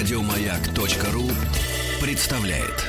Радиомаяк.ру 0.00 1.28
представляет. 2.00 2.86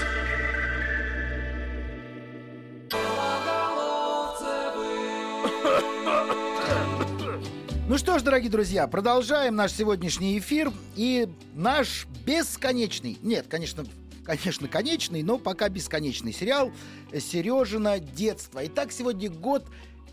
Ну 7.89 7.97
что 7.97 8.17
ж, 8.17 8.21
дорогие 8.21 8.49
друзья, 8.49 8.87
продолжаем 8.87 9.57
наш 9.57 9.73
сегодняшний 9.73 10.39
эфир 10.39 10.71
и 10.95 11.27
наш 11.53 12.07
бесконечный, 12.25 13.17
нет, 13.21 13.47
конечно, 13.49 13.83
конечно, 14.23 14.69
конечный, 14.69 15.21
но 15.21 15.37
пока 15.37 15.67
бесконечный 15.67 16.31
сериал 16.31 16.71
«Сережина 17.13 17.99
детство». 17.99 18.65
Итак, 18.65 18.93
сегодня 18.93 19.29
год 19.29 19.65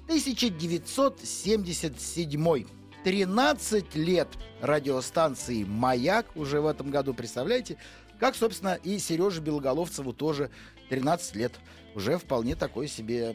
1977. 0.09 2.67
13 3.05 3.95
лет 3.95 4.29
радиостанции 4.61 5.65
«Маяк» 5.65 6.27
уже 6.35 6.61
в 6.61 6.67
этом 6.67 6.91
году, 6.91 7.15
представляете? 7.15 7.77
Как, 8.19 8.35
собственно, 8.35 8.75
и 8.75 8.99
Сереже 8.99 9.41
Белоголовцеву 9.41 10.13
тоже 10.13 10.51
13 10.91 11.37
лет. 11.37 11.53
Уже 11.95 12.19
вполне 12.19 12.55
такой 12.57 12.89
себе 12.89 13.35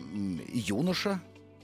юноша, 0.54 1.21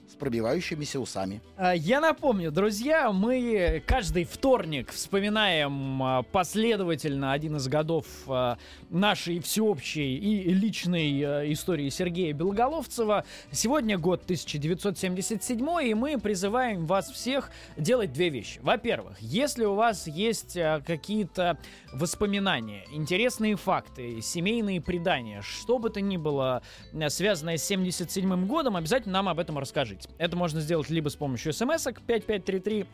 с 0.10 0.16
пробивающимися 0.16 1.00
усами. 1.00 1.42
А, 1.56 1.76
я 1.76 2.02
напомню, 2.02 2.52
друзья, 2.52 3.12
мы 3.12 3.84
каждый 3.86 4.24
вторник 4.24 4.92
вспоминаем 4.92 6.02
а, 6.02 6.24
последовательно 6.24 7.32
один 7.32 7.58
из 7.58 7.68
годов 7.68 8.06
а, 8.28 8.58
нашей 8.90 9.40
всеобщей 9.40 10.18
и 10.18 10.54
личной 10.54 11.54
истории 11.54 11.90
Сергея 11.90 12.34
Белоголовцева. 12.34 13.24
Сегодня 13.52 13.98
год 13.98 14.24
1977, 14.24 15.68
и 15.84 15.94
мы 15.94 16.18
призываем 16.18 16.88
вас 16.88 17.12
всех 17.12 17.52
делать 17.78 18.12
две 18.12 18.30
вещи. 18.30 18.60
Во-первых, 18.64 19.20
если 19.20 19.66
у 19.66 19.76
вас 19.76 20.08
есть 20.08 20.58
какие-то 20.86 21.60
воспоминания, 21.94 22.86
интересные 22.92 23.56
факты, 23.56 24.22
семейные 24.22 24.82
предания, 24.82 25.42
что 25.42 25.78
бы 25.78 25.90
то 25.90 26.02
ни 26.02 26.18
было 26.18 26.64
связанное 27.10 27.58
с 27.58 27.64
77 27.64 28.48
годом, 28.48 28.76
обязательно 28.76 29.14
нам 29.14 29.30
об 29.30 29.40
этом 29.40 29.58
расскажите 29.60 29.99
быть. 30.08 30.16
Это 30.18 30.36
можно 30.36 30.62
сделать 30.62 30.90
либо 30.90 31.10
с 31.10 31.16
помощью 31.16 31.54
смс-ок 31.54 32.02
5533, 32.02 32.86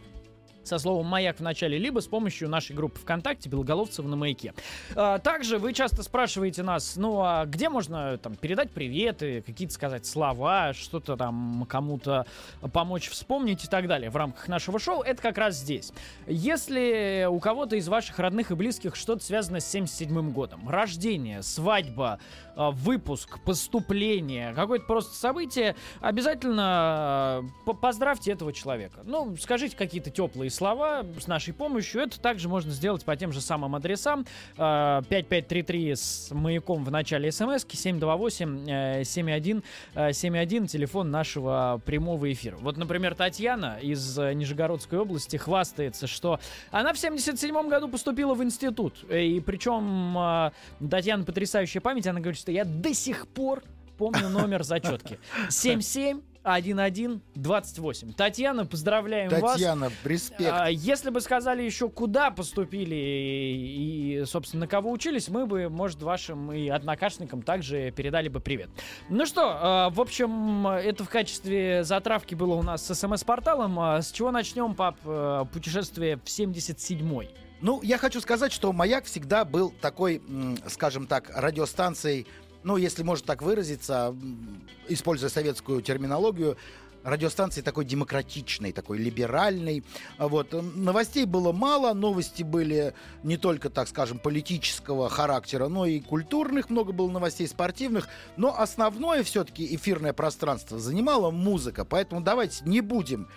со 0.65 0.79
словом 0.79 1.05
«Маяк» 1.05 1.37
в 1.37 1.41
начале, 1.41 1.77
либо 1.77 1.99
с 1.99 2.07
помощью 2.07 2.49
нашей 2.49 2.75
группы 2.75 2.99
ВКонтакте 2.99 3.49
«Белоголовцев 3.49 4.05
на 4.05 4.15
маяке». 4.15 4.53
А, 4.95 5.19
также 5.19 5.57
вы 5.57 5.73
часто 5.73 6.03
спрашиваете 6.03 6.63
нас, 6.63 6.95
ну 6.95 7.21
а 7.21 7.45
где 7.45 7.69
можно 7.69 8.17
там 8.17 8.35
передать 8.35 8.71
приветы, 8.71 9.43
какие-то 9.45 9.73
сказать 9.73 10.05
слова, 10.05 10.73
что-то 10.73 11.15
там 11.17 11.65
кому-то 11.69 12.25
помочь 12.73 13.09
вспомнить 13.09 13.63
и 13.63 13.67
так 13.67 13.87
далее 13.87 14.09
в 14.09 14.15
рамках 14.15 14.47
нашего 14.47 14.79
шоу, 14.79 15.01
это 15.01 15.21
как 15.21 15.37
раз 15.37 15.55
здесь. 15.55 15.93
Если 16.27 17.27
у 17.29 17.39
кого-то 17.39 17.75
из 17.75 17.87
ваших 17.87 18.17
родных 18.19 18.51
и 18.51 18.55
близких 18.55 18.95
что-то 18.95 19.23
связано 19.23 19.59
с 19.59 19.67
77 19.67 20.31
годом, 20.31 20.67
рождение, 20.67 21.43
свадьба, 21.43 22.19
выпуск, 22.55 23.39
поступление, 23.43 24.53
какое-то 24.53 24.85
просто 24.85 25.15
событие, 25.15 25.75
обязательно 26.01 26.63
а, 26.63 27.43
поздравьте 27.81 28.31
этого 28.31 28.53
человека. 28.53 29.01
Ну, 29.03 29.35
скажите 29.37 29.75
какие-то 29.75 30.09
теплые 30.09 30.49
слова 30.49 31.05
с 31.19 31.27
нашей 31.27 31.53
помощью. 31.53 32.01
Это 32.01 32.19
также 32.19 32.47
можно 32.47 32.71
сделать 32.71 33.03
по 33.03 33.15
тем 33.15 33.31
же 33.31 33.41
самым 33.41 33.75
адресам. 33.75 34.25
5533 34.55 35.91
а, 35.91 35.95
с 35.95 36.29
маяком 36.31 36.83
в 36.83 36.91
начале 36.91 37.31
смс 37.31 37.65
728 37.67 39.03
71 39.03 39.63
71 40.11 40.67
телефон 40.67 41.11
нашего 41.11 41.81
прямого 41.85 42.31
эфира. 42.31 42.57
Вот, 42.57 42.77
например, 42.77 43.15
Татьяна 43.15 43.77
из 43.81 44.17
Нижегородской 44.17 44.99
области 44.99 45.37
хвастается, 45.37 46.07
что 46.07 46.39
она 46.71 46.93
в 46.93 46.97
77 46.97 47.67
году 47.67 47.89
поступила 47.89 48.33
в 48.33 48.43
институт. 48.43 49.03
И 49.09 49.41
причем 49.45 50.51
Татьяна 50.89 51.23
потрясающая 51.23 51.81
память, 51.81 52.07
она 52.07 52.19
говорит, 52.19 52.44
что 52.45 52.51
я 52.51 52.63
до 52.63 52.93
сих 52.93 53.27
пор 53.27 53.63
помню 53.97 54.29
номер 54.29 54.63
зачетки. 54.63 55.17
77 55.49 56.21
1128. 56.43 58.13
Татьяна, 58.13 58.67
поздравляем 58.67 59.31
Татьяна, 59.31 59.47
вас. 59.47 59.53
Татьяна, 59.53 59.91
респект. 60.03 60.53
А, 60.53 60.67
если 60.67 61.09
бы 61.09 61.21
сказали 61.21 61.63
еще, 61.63 61.89
куда 61.89 62.29
поступили 62.29 62.93
и, 62.93 64.23
собственно, 64.27 64.65
на 64.65 64.67
кого 64.67 64.91
учились, 64.91 65.27
мы 65.27 65.47
бы, 65.47 65.69
может, 65.69 66.03
вашим 66.03 66.51
и 66.51 66.69
однокашникам 66.69 67.41
также 67.41 67.89
передали 67.89 68.29
бы 68.29 68.39
привет. 68.41 68.69
Ну 69.09 69.25
что, 69.25 69.41
а, 69.59 69.89
в 69.89 69.99
общем, 69.99 70.67
это 70.67 71.03
в 71.03 71.09
качестве 71.09 71.83
затравки 71.83 72.35
было 72.35 72.53
у 72.53 72.61
нас 72.61 72.85
с 72.85 72.93
СМС-порталом. 72.93 73.79
А 73.79 74.03
с 74.03 74.11
чего 74.11 74.29
начнем, 74.29 74.75
пап, 74.75 74.99
путешествие 75.51 76.17
в 76.17 76.25
77-й? 76.25 77.44
Ну, 77.61 77.81
я 77.81 77.97
хочу 77.97 78.21
сказать, 78.21 78.51
что 78.51 78.73
«Маяк» 78.73 79.05
всегда 79.05 79.45
был 79.45 79.73
такой, 79.81 80.21
скажем 80.67 81.07
так, 81.07 81.31
радиостанцией, 81.33 82.27
ну, 82.63 82.77
если 82.77 83.03
можно 83.03 83.25
так 83.25 83.41
выразиться, 83.41 84.15
используя 84.87 85.29
советскую 85.29 85.81
терминологию, 85.81 86.57
радиостанции 87.05 87.61
такой 87.61 87.85
демократичной, 87.85 88.71
такой 88.71 88.97
либеральной. 88.97 89.83
Вот. 90.17 90.53
Новостей 90.75 91.25
было 91.25 91.51
мало, 91.51 91.93
новости 91.93 92.43
были 92.43 92.93
не 93.23 93.37
только, 93.37 93.69
так 93.69 93.87
скажем, 93.87 94.17
политического 94.17 95.09
характера, 95.09 95.67
но 95.67 95.85
и 95.85 95.99
культурных, 95.99 96.69
много 96.69 96.91
было 96.91 97.09
новостей 97.09 97.47
спортивных, 97.47 98.09
но 98.35 98.59
основное 98.59 99.23
все-таки 99.23 99.75
эфирное 99.75 100.13
пространство 100.13 100.79
занимала 100.79 101.29
музыка, 101.31 101.85
поэтому 101.85 102.21
давайте 102.21 102.65
не 102.65 102.81
будем 102.81 103.27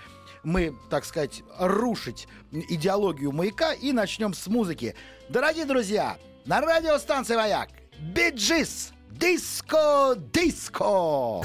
мы, 0.48 0.74
так 0.90 1.04
сказать, 1.04 1.42
рушить 1.58 2.26
идеологию 2.50 3.32
маяка 3.32 3.72
и 3.72 3.92
начнем 3.92 4.32
с 4.34 4.46
музыки. 4.46 4.94
Дорогие 5.28 5.66
друзья, 5.66 6.16
на 6.46 6.60
радиостанции 6.60 7.36
«Маяк» 7.36 7.68
Биджис 8.00 8.92
Диско 9.10 10.14
Диско! 10.32 11.44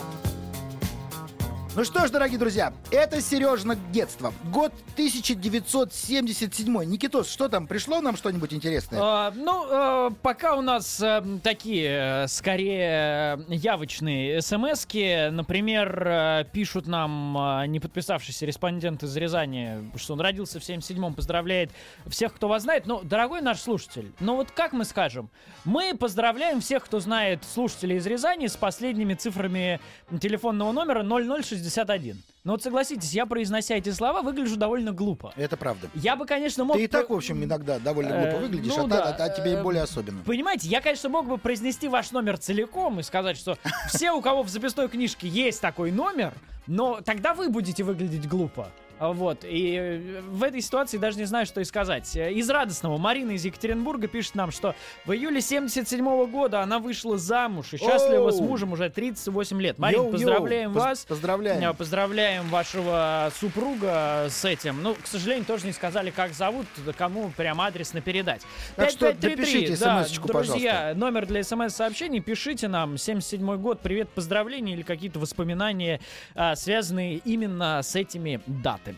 Ну 1.76 1.84
что 1.86 2.06
ж, 2.06 2.12
дорогие 2.12 2.38
друзья, 2.38 2.72
это 2.92 3.20
Сережина 3.20 3.76
детство. 3.92 4.32
Год 4.52 4.72
1977. 4.94 6.84
Никитос, 6.84 7.28
что 7.28 7.50
там, 7.50 7.66
пришло 7.66 8.00
нам 8.00 8.16
что-нибудь 8.16 8.54
интересное? 8.54 9.00
А, 9.02 9.34
ну, 9.36 9.66
а, 9.68 10.12
пока 10.22 10.56
у 10.56 10.62
нас 10.62 11.02
а, 11.02 11.26
такие, 11.42 12.28
скорее, 12.28 13.44
явочные 13.48 14.40
смс 14.44 14.86
-ки. 14.86 15.32
Например, 15.32 16.46
пишут 16.54 16.86
нам 16.86 17.64
не 17.66 17.80
подписавшийся 17.80 18.46
респондент 18.46 19.02
из 19.02 19.18
Рязани, 19.18 19.90
что 19.96 20.14
он 20.14 20.22
родился 20.22 20.60
в 20.60 20.64
77-м, 20.64 21.16
поздравляет 21.16 21.72
всех, 22.06 22.36
кто 22.36 22.48
вас 22.48 22.62
знает. 22.62 22.86
Но, 22.86 23.02
дорогой 23.02 23.42
наш 23.42 23.60
слушатель, 23.60 24.14
ну 24.20 24.36
вот 24.36 24.52
как 24.52 24.74
мы 24.74 24.86
скажем? 24.86 25.32
Мы 25.66 25.98
поздравляем 25.98 26.62
всех, 26.62 26.86
кто 26.86 27.00
знает 27.00 27.44
слушателей 27.44 27.98
из 27.98 28.06
Рязани 28.06 28.46
с 28.46 28.56
последними 28.56 29.16
цифрами 29.16 29.80
телефонного 30.22 30.72
номера 30.72 31.02
0060 31.02 31.63
61. 31.64 32.22
Но 32.44 32.52
вот 32.52 32.64
согласитесь, 32.64 33.14
я, 33.14 33.26
произнося 33.26 33.76
эти 33.76 33.90
слова, 33.90 34.22
выгляжу 34.22 34.58
довольно 34.58 34.92
глупо. 34.92 35.34
Это 35.38 35.56
правда. 35.56 35.90
Я 35.96 36.16
бы, 36.16 36.26
конечно, 36.26 36.66
мог... 36.66 36.76
Ты 36.76 36.84
и 36.84 36.88
так, 36.88 37.10
в 37.10 37.14
общем, 37.14 37.44
иногда 37.44 37.80
довольно 37.80 38.12
глупо 38.12 38.36
э, 38.36 38.40
выглядишь, 38.42 38.76
ну, 38.76 38.86
а, 38.86 38.88
да. 38.88 39.16
а, 39.18 39.24
а 39.24 39.30
тебе 39.30 39.62
более 39.62 39.84
особенно. 39.84 40.22
Понимаете, 40.24 40.68
я, 40.68 40.82
конечно, 40.82 41.10
мог 41.10 41.26
бы 41.26 41.38
произнести 41.38 41.88
ваш 41.88 42.12
номер 42.12 42.38
целиком 42.38 43.00
и 43.00 43.04
сказать, 43.04 43.38
что 43.38 43.58
все, 43.88 44.12
у 44.12 44.22
кого 44.22 44.44
в 44.44 44.50
записной 44.50 44.90
книжке 44.90 45.28
есть 45.28 45.62
такой 45.62 45.92
номер, 45.92 46.34
но 46.68 47.00
тогда 47.02 47.34
вы 47.34 47.50
будете 47.50 47.84
выглядеть 47.84 48.28
глупо. 48.28 48.70
Вот, 49.12 49.44
и 49.44 49.76
э, 49.76 50.22
в 50.22 50.44
этой 50.44 50.62
ситуации 50.62 50.98
даже 50.98 51.18
не 51.18 51.26
знаю, 51.26 51.46
что 51.46 51.60
и 51.62 51.64
сказать. 51.64 52.16
Из 52.16 52.50
радостного 52.50 52.98
Марина 52.98 53.32
из 53.32 53.44
Екатеринбурга 53.44 54.08
пишет 54.08 54.36
нам, 54.36 54.52
что 54.52 54.76
в 55.06 55.12
июле 55.12 55.42
77 55.42 56.06
-го 56.06 56.28
года 56.28 56.62
она 56.62 56.80
вышла 56.80 57.18
замуж 57.18 57.74
и 57.74 57.78
счастлива 57.78 58.32
с 58.32 58.40
мужем 58.40 58.74
уже 58.74 58.90
38 58.90 59.62
лет. 59.62 59.78
Марина, 59.78 60.04
поздравляем 60.06 60.72
йоу. 60.72 60.80
вас. 60.80 61.06
Поздравляем. 61.06 61.72
Э, 61.72 61.74
поздравляем 61.74 62.48
вашего 62.50 63.32
супруга 63.40 64.28
с 64.30 64.46
этим. 64.46 64.82
Ну, 64.82 64.96
к 64.96 65.08
сожалению, 65.08 65.46
тоже 65.46 65.66
не 65.66 65.74
сказали, 65.74 66.10
как 66.12 66.34
зовут, 66.34 66.66
кому 66.98 67.32
прям 67.36 67.62
адресно 67.62 68.02
передать. 68.02 68.42
Так 68.76 68.90
5533, 68.90 69.76
что 69.76 69.86
да, 69.86 70.04
друзья, 70.04 70.34
пожалуйста. 70.34 70.94
номер 70.96 71.26
для 71.26 71.44
смс-сообщений, 71.44 72.22
пишите 72.22 72.68
нам, 72.68 72.98
77 72.98 73.58
год, 73.58 73.82
привет, 73.82 74.10
поздравления 74.10 74.74
или 74.74 74.82
какие-то 74.82 75.20
воспоминания, 75.20 76.00
а, 76.36 76.56
связанные 76.56 77.18
именно 77.18 77.82
с 77.82 77.96
этими 77.96 78.42
датами. 78.46 78.93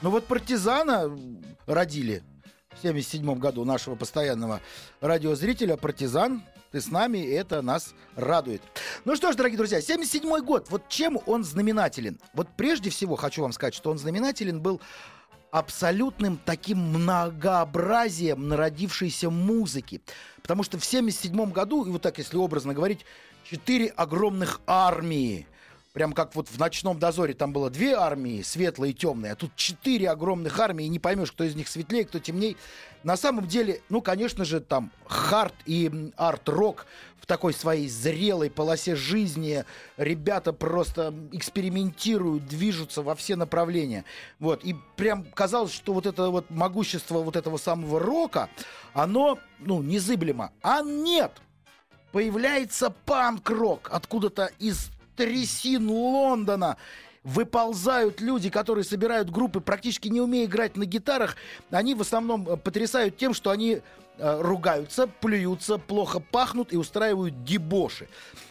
Ну 0.00 0.10
вот 0.10 0.26
партизана 0.26 1.10
родили 1.66 2.22
в 2.76 2.82
77 2.82 3.34
году 3.38 3.64
нашего 3.64 3.96
постоянного 3.96 4.60
радиозрителя. 5.00 5.76
Партизан, 5.76 6.44
ты 6.70 6.80
с 6.80 6.88
нами, 6.88 7.18
это 7.18 7.62
нас 7.62 7.94
радует. 8.14 8.62
Ну 9.04 9.16
что 9.16 9.32
ж, 9.32 9.34
дорогие 9.34 9.58
друзья, 9.58 9.80
77 9.80 10.44
год, 10.44 10.68
вот 10.70 10.88
чем 10.88 11.18
он 11.26 11.42
знаменателен? 11.42 12.20
Вот 12.32 12.46
прежде 12.56 12.90
всего 12.90 13.16
хочу 13.16 13.42
вам 13.42 13.52
сказать, 13.52 13.74
что 13.74 13.90
он 13.90 13.98
знаменателен 13.98 14.60
был 14.60 14.80
абсолютным 15.50 16.38
таким 16.44 16.78
многообразием 16.78 18.46
народившейся 18.46 19.30
музыки. 19.30 20.00
Потому 20.42 20.62
что 20.62 20.78
в 20.78 20.84
77 20.84 21.50
году, 21.50 21.84
и 21.84 21.90
вот 21.90 22.02
так, 22.02 22.18
если 22.18 22.36
образно 22.36 22.72
говорить, 22.72 23.04
четыре 23.42 23.88
огромных 23.88 24.60
армии– 24.64 25.48
прям 25.98 26.12
как 26.12 26.36
вот 26.36 26.46
в 26.46 26.56
«Ночном 26.60 27.00
дозоре» 27.00 27.34
там 27.34 27.52
было 27.52 27.70
две 27.70 27.96
армии, 27.96 28.42
светлые 28.42 28.92
и 28.92 28.94
темные, 28.94 29.32
а 29.32 29.34
тут 29.34 29.56
четыре 29.56 30.10
огромных 30.10 30.60
армии, 30.60 30.86
и 30.86 30.88
не 30.88 31.00
поймешь, 31.00 31.32
кто 31.32 31.42
из 31.42 31.56
них 31.56 31.66
светлее, 31.66 32.04
кто 32.04 32.20
темней. 32.20 32.56
На 33.02 33.16
самом 33.16 33.48
деле, 33.48 33.82
ну, 33.88 34.00
конечно 34.00 34.44
же, 34.44 34.60
там 34.60 34.92
хард 35.06 35.54
и 35.66 36.12
арт-рок 36.16 36.86
в 37.20 37.26
такой 37.26 37.52
своей 37.52 37.88
зрелой 37.88 38.48
полосе 38.48 38.94
жизни. 38.94 39.64
Ребята 39.96 40.52
просто 40.52 41.12
экспериментируют, 41.32 42.46
движутся 42.46 43.02
во 43.02 43.16
все 43.16 43.34
направления. 43.34 44.04
Вот. 44.38 44.62
И 44.62 44.76
прям 44.94 45.24
казалось, 45.24 45.72
что 45.72 45.94
вот 45.94 46.06
это 46.06 46.30
вот 46.30 46.48
могущество 46.48 47.18
вот 47.18 47.34
этого 47.34 47.56
самого 47.56 47.98
рока, 47.98 48.50
оно, 48.92 49.36
ну, 49.58 49.82
незыблемо. 49.82 50.52
А 50.62 50.80
нет! 50.80 51.32
Появляется 52.12 52.90
панк-рок 53.04 53.88
откуда-то 53.90 54.52
из 54.60 54.92
трясин 55.18 55.90
Лондона 55.90 56.76
выползают 57.24 58.20
люди, 58.20 58.48
которые 58.50 58.84
собирают 58.84 59.30
группы, 59.30 59.60
практически 59.60 60.06
не 60.08 60.20
умея 60.20 60.46
играть 60.46 60.76
на 60.76 60.84
гитарах. 60.84 61.36
Они 61.70 61.94
в 61.94 62.00
основном 62.00 62.48
э, 62.48 62.56
потрясают 62.56 63.16
тем, 63.16 63.34
что 63.34 63.50
они 63.50 63.80
э, 64.18 64.40
ругаются, 64.40 65.08
плюются, 65.08 65.76
плохо 65.76 66.20
пахнут 66.20 66.72
и 66.72 66.76
устраивают 66.76 67.42
дебоши. 67.42 68.08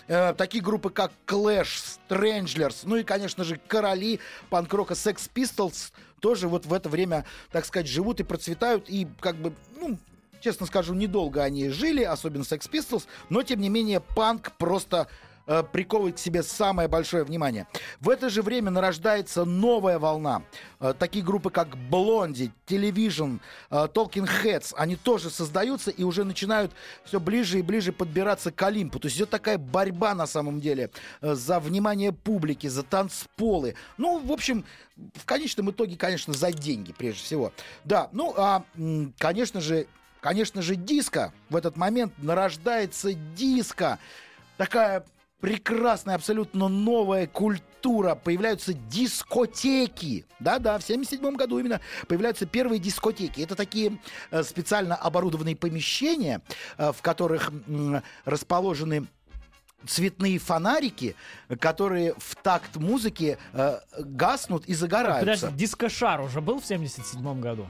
Э, 0.07 0.33
такие 0.33 0.61
группы, 0.61 0.89
как 0.89 1.13
Clash, 1.25 1.99
Stranglers, 2.09 2.81
ну 2.83 2.97
и, 2.97 3.03
конечно 3.03 3.45
же, 3.45 3.59
короли 3.67 4.19
панк-рока 4.49 4.93
Sex 4.93 5.29
Pistols 5.33 5.93
тоже 6.19 6.49
вот 6.49 6.65
в 6.65 6.73
это 6.73 6.89
время, 6.89 7.23
так 7.51 7.65
сказать, 7.65 7.87
живут 7.87 8.19
и 8.19 8.23
процветают, 8.23 8.89
и 8.89 9.07
как 9.21 9.37
бы, 9.37 9.53
ну, 9.79 9.97
честно 10.41 10.65
скажу, 10.65 10.93
недолго 10.93 11.41
они 11.43 11.69
жили, 11.69 12.03
особенно 12.03 12.43
Sex 12.43 12.69
Pistols, 12.69 13.05
но, 13.29 13.43
тем 13.43 13.61
не 13.61 13.69
менее, 13.69 14.01
панк 14.01 14.51
просто 14.57 15.07
э, 15.47 15.63
приковывает 15.63 16.15
к 16.15 16.19
себе 16.19 16.43
самое 16.43 16.87
большое 16.87 17.23
внимание. 17.23 17.67
В 17.99 18.09
это 18.09 18.29
же 18.29 18.41
время 18.41 18.71
нарождается 18.71 19.45
новая 19.45 19.99
волна. 19.99 20.43
Э, 20.79 20.93
такие 20.97 21.23
группы, 21.23 21.49
как 21.49 21.75
Blondie, 21.75 22.51
Television, 22.67 23.39
э, 23.71 23.75
Talking 23.93 24.29
Heads, 24.43 24.73
они 24.77 24.95
тоже 24.95 25.29
создаются 25.29 25.91
и 25.91 26.03
уже 26.03 26.23
начинают 26.23 26.71
все 27.03 27.19
ближе 27.19 27.59
и 27.59 27.61
ближе 27.61 27.91
подбираться 27.91 28.51
к 28.51 28.61
Олимпу. 28.61 28.99
То 28.99 29.07
есть 29.07 29.17
идет 29.17 29.29
такая 29.29 29.57
борьба 29.57 30.13
на 30.13 30.27
самом 30.27 30.59
деле 30.59 30.91
э, 31.21 31.33
за 31.33 31.59
внимание 31.59 32.11
публики, 32.11 32.67
за 32.67 32.83
танцполы. 32.83 33.75
Ну, 33.97 34.19
в 34.19 34.31
общем, 34.31 34.65
в 35.13 35.25
конечном 35.25 35.71
итоге, 35.71 35.95
конечно, 35.95 36.33
за 36.33 36.51
деньги 36.51 36.93
прежде 36.93 37.23
всего. 37.23 37.53
Да, 37.83 38.09
ну, 38.11 38.33
а, 38.37 38.63
конечно 39.17 39.61
же, 39.61 39.87
конечно 40.21 40.61
же, 40.61 40.75
диско. 40.75 41.33
В 41.49 41.55
этот 41.55 41.77
момент 41.77 42.13
нарождается 42.17 43.13
диско. 43.13 43.99
Такая 44.57 45.05
прекрасная, 45.39 46.15
абсолютно 46.15 46.67
новая 46.67 47.27
культура. 47.27 48.15
Появляются 48.15 48.73
дискотеки. 48.73 50.25
Да-да, 50.39 50.77
в 50.77 50.83
77 50.83 51.35
году 51.35 51.59
именно 51.59 51.81
появляются 52.07 52.45
первые 52.45 52.79
дискотеки. 52.79 53.41
Это 53.41 53.55
такие 53.55 53.99
э, 54.31 54.43
специально 54.43 54.95
оборудованные 54.95 55.55
помещения, 55.55 56.41
э, 56.77 56.91
в 56.91 57.01
которых 57.01 57.51
расположены 58.25 59.07
цветные 59.85 60.39
фонарики, 60.39 61.15
которые 61.59 62.15
в 62.17 62.35
такт 62.35 62.75
музыки 62.77 63.37
э, 63.53 63.79
гаснут 63.99 64.65
и 64.65 64.73
загораются. 64.73 65.45
Подожди, 65.47 65.65
дискошар 65.65 66.21
уже 66.21 66.41
был 66.41 66.59
в 66.59 66.65
77 66.65 67.39
году? 67.39 67.67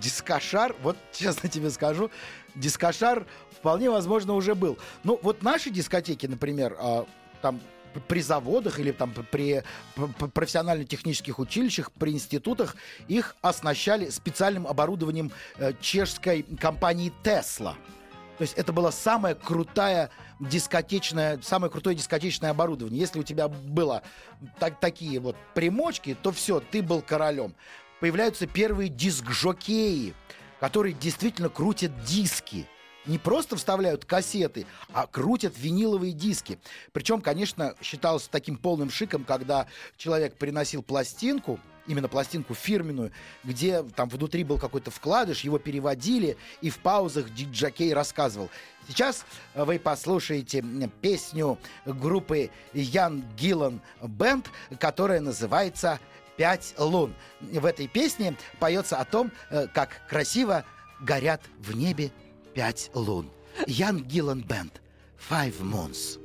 Дискошар, 0.00 0.74
вот 0.82 0.96
честно 1.12 1.48
тебе 1.48 1.70
скажу, 1.70 2.10
дискошар 2.54 3.26
вполне 3.50 3.90
возможно 3.90 4.34
уже 4.34 4.54
был. 4.54 4.78
Ну, 5.04 5.18
вот 5.22 5.42
наши 5.42 5.70
дискотеки, 5.70 6.26
например, 6.26 6.76
э, 6.78 7.04
там 7.40 7.60
при 8.08 8.22
заводах 8.22 8.78
или 8.80 8.92
там 8.92 9.12
при 9.30 9.62
профессионально-технических 10.32 11.38
училищах, 11.38 11.92
при 11.92 12.12
институтах, 12.12 12.76
их 13.08 13.36
оснащали 13.42 14.08
специальным 14.10 14.66
оборудованием 14.66 15.30
э, 15.58 15.72
чешской 15.80 16.44
компании 16.58 17.12
Tesla. 17.22 17.74
То 18.38 18.42
есть 18.42 18.54
это 18.54 18.72
было 18.72 18.90
самое 18.90 19.34
крутое 19.34 20.10
дискотечное, 20.40 21.38
самое 21.42 21.70
крутое 21.70 21.94
дискотечное 21.94 22.50
оборудование. 22.50 22.98
Если 22.98 23.20
у 23.20 23.22
тебя 23.22 23.46
было 23.46 24.02
так, 24.58 24.80
такие 24.80 25.20
вот 25.20 25.36
примочки, 25.54 26.16
то 26.20 26.32
все, 26.32 26.58
ты 26.58 26.82
был 26.82 27.02
королем. 27.02 27.54
Появляются 28.02 28.48
первые 28.48 28.88
диск-жокеи, 28.88 30.12
которые 30.58 30.92
действительно 30.92 31.48
крутят 31.48 31.92
диски 32.02 32.66
не 33.06 33.18
просто 33.18 33.56
вставляют 33.56 34.04
кассеты, 34.04 34.66
а 34.92 35.06
крутят 35.06 35.54
виниловые 35.58 36.12
диски. 36.12 36.58
Причем, 36.92 37.20
конечно, 37.20 37.74
считалось 37.82 38.28
таким 38.28 38.56
полным 38.56 38.90
шиком, 38.90 39.24
когда 39.24 39.66
человек 39.96 40.36
приносил 40.36 40.82
пластинку, 40.82 41.58
именно 41.86 42.08
пластинку 42.08 42.54
фирменную, 42.54 43.10
где 43.42 43.82
там 43.82 44.08
внутри 44.08 44.44
был 44.44 44.58
какой-то 44.58 44.90
вкладыш, 44.90 45.40
его 45.40 45.58
переводили, 45.58 46.36
и 46.60 46.70
в 46.70 46.78
паузах 46.78 47.34
диджакей 47.34 47.92
рассказывал. 47.92 48.50
Сейчас 48.86 49.24
вы 49.54 49.78
послушаете 49.78 50.64
песню 51.00 51.58
группы 51.84 52.50
Ян 52.72 53.24
Гиллан 53.36 53.80
Бенд, 54.00 54.48
которая 54.78 55.20
называется 55.20 55.98
«Пять 56.42 56.74
лун». 56.76 57.14
В 57.40 57.64
этой 57.64 57.86
песне 57.86 58.36
поется 58.58 58.96
о 58.96 59.04
том, 59.04 59.30
э, 59.50 59.68
как 59.72 60.00
красиво 60.08 60.64
горят 61.00 61.40
в 61.60 61.76
небе 61.76 62.10
пять 62.52 62.90
лун. 62.94 63.30
Ян 63.68 64.02
Гиллан 64.02 64.40
Бенд. 64.40 64.82
Five 65.30 65.60
Moons. 65.60 66.18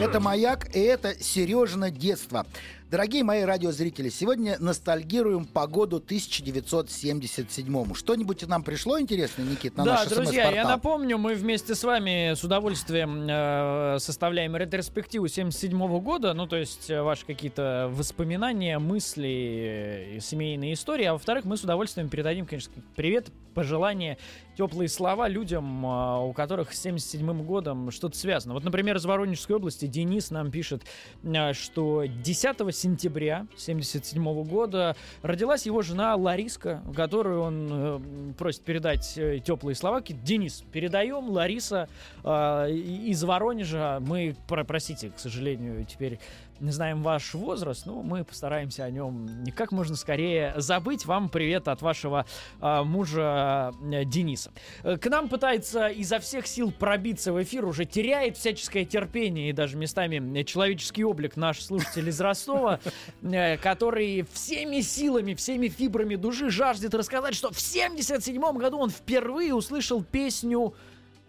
Это 0.00 0.18
«Маяк» 0.18 0.74
и 0.74 0.80
это 0.80 1.22
Сережина 1.22 1.90
детство. 1.90 2.46
Дорогие 2.90 3.22
мои 3.22 3.42
радиозрители, 3.44 4.08
сегодня 4.08 4.56
ностальгируем 4.58 5.44
по 5.44 5.68
году 5.68 5.98
1977. 5.98 7.94
Что-нибудь 7.94 8.48
нам 8.48 8.64
пришло 8.64 8.98
интересное, 8.98 9.46
Никит, 9.46 9.76
на 9.76 9.84
да, 9.84 9.94
наш 9.94 10.08
друзья, 10.08 10.50
я 10.50 10.66
напомню, 10.66 11.16
мы 11.16 11.34
вместе 11.34 11.76
с 11.76 11.84
вами 11.84 12.34
с 12.34 12.42
удовольствием 12.42 13.28
э, 13.30 13.98
составляем 14.00 14.56
ретроспективу 14.56 15.28
77 15.28 16.00
года, 16.00 16.34
ну, 16.34 16.48
то 16.48 16.56
есть 16.56 16.90
э, 16.90 17.00
ваши 17.00 17.24
какие-то 17.24 17.88
воспоминания, 17.92 18.80
мысли, 18.80 20.16
э, 20.16 20.20
семейные 20.20 20.74
истории, 20.74 21.04
а 21.04 21.12
во-вторых, 21.12 21.44
мы 21.44 21.56
с 21.56 21.62
удовольствием 21.62 22.08
передадим, 22.08 22.44
конечно, 22.44 22.72
привет, 22.96 23.28
пожелания, 23.54 24.18
теплые 24.56 24.88
слова 24.88 25.28
людям, 25.28 25.86
э, 25.86 26.18
у 26.24 26.32
которых 26.32 26.72
с 26.72 26.82
77 26.82 27.44
годом 27.44 27.90
что-то 27.90 28.16
связано. 28.16 28.54
Вот, 28.54 28.64
например, 28.64 28.96
из 28.96 29.04
Воронежской 29.04 29.56
области 29.56 29.86
Денис 29.86 30.30
нам 30.30 30.50
пишет, 30.50 30.82
э, 31.22 31.52
что 31.52 32.04
10 32.06 32.72
сентября 32.72 32.79
1977 32.86 34.44
года 34.44 34.96
родилась 35.22 35.66
его 35.66 35.82
жена 35.82 36.14
Лариска, 36.16 36.82
которую 36.94 37.40
он 37.42 37.68
э, 37.70 38.00
просит 38.38 38.62
передать 38.62 39.16
э, 39.16 39.40
теплые 39.40 39.74
слова. 39.74 40.02
Денис, 40.02 40.64
передаем, 40.72 41.30
Лариса 41.30 41.88
э, 42.24 42.70
из 42.70 43.22
Воронежа. 43.22 43.98
Мы, 44.00 44.34
про, 44.48 44.64
простите, 44.64 45.10
к 45.10 45.18
сожалению, 45.18 45.84
теперь 45.84 46.18
знаем 46.60 47.02
ваш 47.02 47.34
возраст, 47.34 47.86
но 47.86 48.02
мы 48.02 48.24
постараемся 48.24 48.84
о 48.84 48.90
нем 48.90 49.28
как 49.56 49.72
можно 49.72 49.96
скорее 49.96 50.54
забыть. 50.56 51.06
Вам 51.06 51.28
привет 51.28 51.68
от 51.68 51.82
вашего 51.82 52.26
э, 52.60 52.82
мужа 52.82 53.72
Дениса. 53.80 54.52
Э, 54.82 54.96
к 54.96 55.06
нам 55.06 55.28
пытается 55.28 55.88
изо 55.88 56.18
всех 56.18 56.46
сил 56.46 56.70
пробиться 56.70 57.32
в 57.32 57.42
эфир, 57.42 57.64
уже 57.64 57.84
теряет 57.84 58.36
всяческое 58.36 58.84
терпение 58.84 59.50
и 59.50 59.52
даже 59.52 59.76
местами 59.76 60.42
человеческий 60.42 61.04
облик 61.04 61.36
наш 61.36 61.60
слушатель 61.62 62.08
из 62.08 62.20
Ростова, 62.20 62.80
э, 63.22 63.56
который 63.56 64.26
всеми 64.32 64.80
силами, 64.80 65.34
всеми 65.34 65.68
фибрами 65.68 66.16
души 66.16 66.50
жаждет 66.50 66.94
рассказать, 66.94 67.34
что 67.34 67.50
в 67.50 67.60
77 67.60 68.58
году 68.58 68.78
он 68.78 68.90
впервые 68.90 69.54
услышал 69.54 70.02
песню 70.02 70.74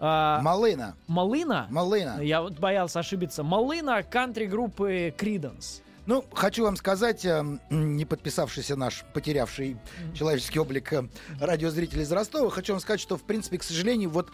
а, 0.03 0.41
Малына. 0.41 0.95
Малына? 1.07 1.67
Малына. 1.69 2.21
Я 2.21 2.41
вот 2.41 2.59
боялся 2.59 2.99
ошибиться. 2.99 3.43
Малына 3.43 4.01
кантри-группы 4.01 5.13
Криденс. 5.15 5.83
Ну, 6.07 6.25
хочу 6.33 6.63
вам 6.63 6.75
сказать, 6.75 7.23
э, 7.23 7.43
не 7.69 8.05
подписавшийся 8.05 8.75
наш, 8.75 9.05
потерявший 9.13 9.77
человеческий 10.15 10.59
облик 10.59 10.91
э, 10.91 11.03
радиозритель 11.39 12.01
из 12.01 12.11
Ростова, 12.11 12.49
хочу 12.49 12.73
вам 12.73 12.79
сказать, 12.79 12.99
что, 12.99 13.17
в 13.17 13.23
принципе, 13.23 13.59
к 13.59 13.63
сожалению, 13.63 14.09
вот 14.09 14.31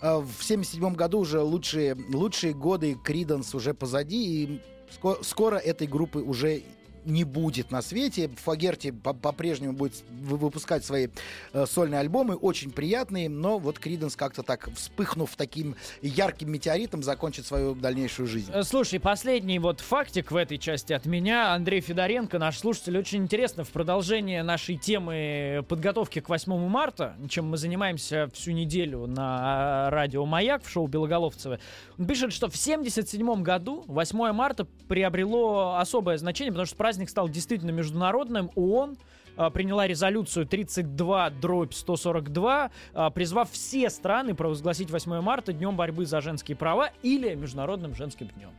э, 0.00 0.16
в 0.16 0.42
77 0.42 0.94
году 0.94 1.18
уже 1.18 1.40
лучшие, 1.40 1.94
лучшие 2.08 2.54
годы 2.54 2.94
Криденс 3.04 3.54
уже 3.54 3.74
позади, 3.74 4.44
и 4.44 4.60
скоро, 4.90 5.22
скоро 5.22 5.56
этой 5.56 5.86
группы 5.86 6.20
уже 6.20 6.62
не 7.04 7.24
будет 7.24 7.70
на 7.70 7.82
свете. 7.82 8.28
Фагерти 8.36 8.90
по- 8.90 9.14
по-прежнему 9.14 9.72
будет 9.72 9.94
вы- 10.10 10.36
выпускать 10.36 10.84
свои 10.84 11.08
э, 11.52 11.66
сольные 11.66 12.00
альбомы, 12.00 12.34
очень 12.36 12.70
приятные, 12.70 13.28
но 13.28 13.58
вот 13.58 13.78
Криденс 13.78 14.16
как-то 14.16 14.42
так, 14.42 14.68
вспыхнув 14.74 15.34
таким 15.36 15.76
ярким 16.02 16.50
метеоритом, 16.52 17.02
закончит 17.02 17.46
свою 17.46 17.74
дальнейшую 17.74 18.26
жизнь. 18.28 18.50
Э, 18.52 18.62
Слушай, 18.62 19.00
последний 19.00 19.58
вот 19.58 19.80
фактик 19.80 20.30
в 20.30 20.36
этой 20.36 20.58
части 20.58 20.92
от 20.92 21.06
меня. 21.06 21.52
Андрей 21.54 21.80
Федоренко, 21.80 22.38
наш 22.38 22.58
слушатель, 22.58 22.96
очень 22.98 23.22
интересно 23.22 23.64
в 23.64 23.70
продолжение 23.70 24.42
нашей 24.42 24.76
темы 24.76 25.64
подготовки 25.68 26.20
к 26.20 26.28
8 26.28 26.68
марта, 26.68 27.16
чем 27.28 27.48
мы 27.48 27.56
занимаемся 27.56 28.28
всю 28.32 28.52
неделю 28.52 29.06
на 29.06 29.90
радио 29.90 30.24
«Маяк» 30.26 30.62
в 30.64 30.68
шоу 30.70 30.86
Белоголовцева. 30.86 31.58
Он 31.98 32.06
пишет, 32.06 32.32
что 32.32 32.48
в 32.48 32.56
77 32.56 33.42
году 33.42 33.84
8 33.86 34.32
марта 34.32 34.66
приобрело 34.88 35.76
особое 35.76 36.18
значение, 36.18 36.52
потому 36.52 36.66
что 36.66 36.76
праздник 36.90 37.08
стал 37.08 37.28
действительно 37.28 37.70
международным. 37.70 38.50
ООН 38.56 38.98
а, 39.36 39.50
приняла 39.50 39.86
резолюцию 39.86 40.44
32 40.44 41.30
дробь 41.30 41.72
142, 41.72 42.72
а, 42.94 43.10
призвав 43.10 43.48
все 43.52 43.90
страны 43.90 44.34
провозгласить 44.34 44.90
8 44.90 45.20
марта 45.20 45.52
днем 45.52 45.76
борьбы 45.76 46.04
за 46.04 46.20
женские 46.20 46.56
права 46.56 46.90
или 47.04 47.32
Международным 47.36 47.94
женским 47.94 48.26
днем. 48.26 48.50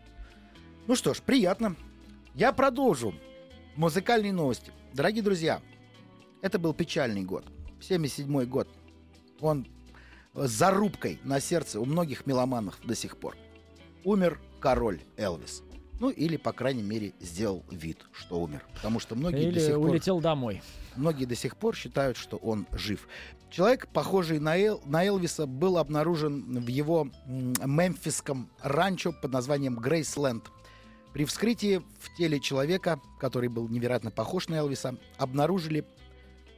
Ну 0.87 0.95
что 0.95 1.13
ж, 1.13 1.19
приятно. 1.19 1.75
Я 2.33 2.53
продолжу. 2.53 3.13
Музыкальные 3.75 4.31
новости. 4.31 4.71
Дорогие 4.93 5.23
друзья, 5.23 5.59
это 6.41 6.57
был 6.57 6.73
печальный 6.73 7.23
год. 7.23 7.43
77 7.81 8.45
год. 8.45 8.69
Он 9.41 9.67
с 10.33 10.49
зарубкой 10.49 11.19
на 11.25 11.41
сердце 11.41 11.81
у 11.81 11.85
многих 11.85 12.25
меломанов 12.25 12.79
до 12.81 12.95
сих 12.95 13.17
пор. 13.17 13.35
Умер 14.05 14.39
король 14.61 15.01
Элвис. 15.17 15.63
Ну, 16.01 16.09
или, 16.09 16.35
по 16.35 16.51
крайней 16.51 16.81
мере, 16.81 17.13
сделал 17.19 17.63
вид, 17.69 18.07
что 18.11 18.41
умер. 18.41 18.65
Потому 18.73 18.99
что 18.99 19.13
многие 19.13 19.43
до 19.43 19.49
Или 19.49 19.59
сих 19.59 19.75
пор... 19.75 19.89
улетел 19.91 20.19
домой. 20.19 20.63
Многие 20.95 21.25
до 21.25 21.35
сих 21.35 21.55
пор 21.55 21.75
считают, 21.75 22.17
что 22.17 22.37
он 22.37 22.65
жив. 22.71 23.07
Человек, 23.51 23.87
похожий 23.87 24.39
на, 24.39 24.57
Эл- 24.57 24.81
на 24.83 25.05
Элвиса, 25.05 25.45
был 25.45 25.77
обнаружен 25.77 26.59
в 26.59 26.67
его 26.67 27.11
мемфисском 27.27 28.49
ранчо 28.63 29.13
под 29.21 29.31
названием 29.31 29.75
Грейсленд. 29.75 30.49
При 31.13 31.23
вскрытии 31.25 31.83
в 31.99 32.17
теле 32.17 32.39
человека, 32.39 32.99
который 33.19 33.49
был 33.49 33.69
невероятно 33.69 34.09
похож 34.09 34.47
на 34.47 34.55
Элвиса, 34.55 34.97
обнаружили 35.19 35.85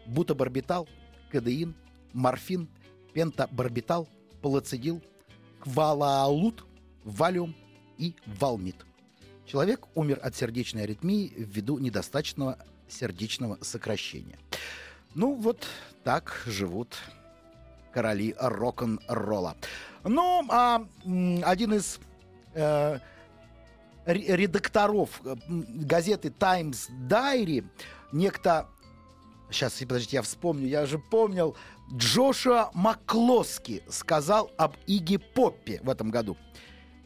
бутабарбитал, 0.06 0.88
кадеин, 1.34 1.76
морфин, 2.14 2.70
пентабарбитал, 3.12 4.08
палацидил, 4.42 5.02
квалаалут, 5.60 6.64
валиум 7.04 7.54
и 7.98 8.16
валмит. 8.26 8.78
Человек 9.46 9.88
умер 9.96 10.20
от 10.24 10.36
сердечной 10.36 10.84
аритмии 10.84 11.32
ввиду 11.36 11.78
недостаточного 11.80 12.58
сердечного 12.88 13.58
сокращения. 13.62 14.38
Ну, 15.16 15.36
вот 15.36 15.68
так 16.04 16.42
живут 16.46 16.98
короли 17.94 18.36
рок-н-ролла. 18.40 19.56
Ну, 20.04 20.46
а 20.50 20.86
один 21.44 21.74
из 21.76 22.00
э, 22.54 23.00
ре- 24.06 24.36
редакторов 24.36 25.22
э, 25.24 25.36
газеты 25.48 26.30
Times 26.30 26.90
Diary, 27.08 27.66
некто... 28.12 28.68
Сейчас, 29.52 29.74
подождите, 29.74 30.18
я 30.18 30.22
вспомню, 30.24 30.68
я 30.68 30.86
же 30.88 30.98
помнил. 30.98 31.56
Джошуа 31.94 32.72
Маклоски 32.74 33.84
сказал 33.88 34.52
об 34.58 34.76
Иги 34.88 35.18
Поппе 35.18 35.80
в 35.84 35.90
этом 35.90 36.10
году. 36.10 36.38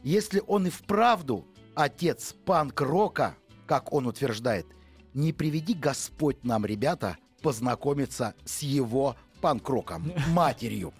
Если 0.02 0.42
он 0.46 0.66
и 0.66 0.70
вправду 0.70 1.44
отец 1.78 2.34
панк-рока, 2.44 3.36
как 3.66 3.92
он 3.92 4.08
утверждает, 4.08 4.66
не 5.14 5.32
приведи 5.32 5.74
Господь 5.74 6.42
нам, 6.44 6.66
ребята, 6.66 7.16
познакомиться 7.40 8.34
с 8.44 8.62
его 8.62 9.16
панк-роком, 9.40 10.12
матерью. 10.28 10.92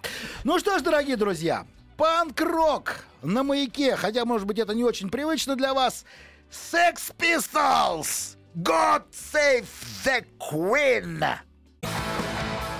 Ну 0.45 0.57
что 0.57 0.79
ж, 0.79 0.81
дорогие 0.81 1.17
друзья, 1.17 1.67
панк-рок 1.97 3.03
на 3.21 3.43
маяке, 3.43 3.97
хотя, 3.97 4.23
может 4.23 4.47
быть, 4.47 4.57
это 4.57 4.73
не 4.73 4.85
очень 4.85 5.09
привычно 5.09 5.57
для 5.57 5.73
вас. 5.73 6.05
Sex 6.49 7.13
Pistols! 7.17 8.37
God 8.55 9.03
save 9.11 9.67
the 10.05 10.25
Queen! 10.39 11.39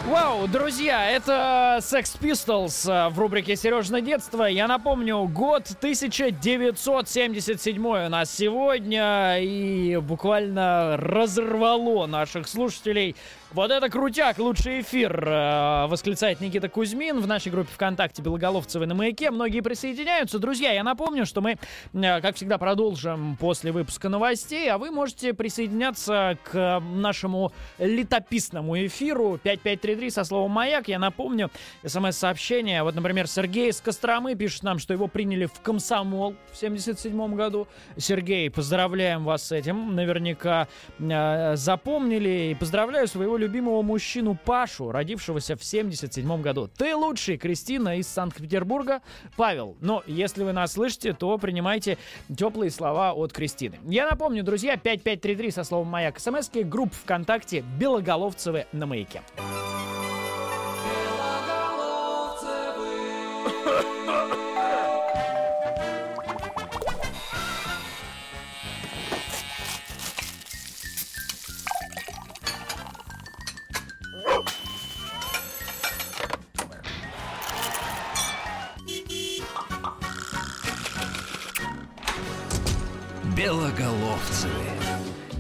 Вау, 0.06 0.48
друзья, 0.48 1.12
это 1.12 1.80
Sex 1.82 2.18
Pistols 2.20 2.90
э, 2.90 3.10
в 3.10 3.20
рубрике 3.20 3.56
«Сережное 3.56 4.02
детство». 4.02 4.46
Я 4.46 4.68
напомню, 4.68 5.28
год 5.28 5.68
1977 5.78 7.86
у 7.86 8.10
нас 8.10 8.34
сегодня, 8.34 9.38
и 9.40 9.98
буквально 9.98 10.98
разорвало 10.98 12.08
наших 12.08 12.48
слушателей. 12.48 13.16
Вот 13.52 13.72
это 13.72 13.90
крутяк, 13.90 14.38
лучший 14.38 14.82
эфир, 14.82 15.28
э, 15.28 15.88
восклицает 15.88 16.40
Никита 16.40 16.70
Кузьмин 16.70 17.20
в 17.20 17.26
нашей 17.26 17.52
группе 17.52 17.72
ВКонтакте 17.74 18.22
Белоголовцевы 18.22 18.86
на 18.86 18.94
маяке. 18.94 19.32
Многие 19.32 19.62
присоединяются. 19.62 20.38
Друзья, 20.38 20.72
я 20.72 20.84
напомню, 20.84 21.26
что 21.26 21.42
мы, 21.42 21.58
э, 21.94 22.22
как 22.22 22.36
всегда, 22.36 22.60
продолжим 22.60 23.38
после 23.38 23.72
выпуска 23.72 24.08
новостей, 24.08 24.70
а 24.72 24.78
вы 24.78 24.92
можете 24.92 25.34
присоединяться 25.34 26.38
к 26.44 26.80
нашему 26.80 27.52
летописному 27.80 28.86
эфиру 28.86 29.40
5533 29.42 30.12
со 30.12 30.24
словом 30.26 30.52
«Маяк». 30.52 30.88
Я 30.88 31.00
напомню, 31.00 31.50
смс-сообщение. 31.84 32.84
Вот, 32.84 32.94
например, 32.94 33.28
Сергей 33.28 33.72
из 33.72 33.82
Костромы 33.82 34.36
пишет 34.36 34.62
нам, 34.62 34.78
что 34.78 34.94
его 34.94 35.08
приняли 35.08 35.48
в 35.48 35.60
комсомол 35.62 36.36
в 36.52 36.56
77 36.58 37.36
году. 37.36 37.68
Сергей, 37.98 38.52
поздравляем 38.52 39.24
вас 39.24 39.48
с 39.48 39.52
этим. 39.52 39.96
Наверняка 39.96 40.68
э, 41.00 41.56
запомнили. 41.56 42.52
И 42.52 42.56
поздравляю 42.56 43.08
своего 43.08 43.39
любимого 43.40 43.82
мужчину 43.82 44.38
Пашу, 44.46 44.92
родившегося 44.92 45.56
в 45.56 45.64
77 45.64 46.42
году. 46.42 46.68
Ты 46.68 46.96
лучший, 46.96 47.38
Кристина 47.38 47.98
из 47.98 48.08
Санкт-Петербурга. 48.08 49.02
Павел, 49.36 49.76
но 49.82 50.04
если 50.06 50.44
вы 50.44 50.54
нас 50.54 50.74
слышите, 50.74 51.14
то 51.14 51.38
принимайте 51.38 51.98
теплые 52.36 52.70
слова 52.70 53.14
от 53.14 53.34
Кристины. 53.34 53.80
Я 53.86 54.08
напомню, 54.08 54.44
друзья, 54.44 54.78
5533 54.78 55.52
со 55.52 55.64
словом 55.64 55.88
«Маяк» 55.88 56.20
смс 56.20 56.50
групп 56.52 56.94
ВКонтакте 56.94 57.64
«Белоголовцевы 57.80 58.68
на 58.72 58.86
маяке». 58.86 59.22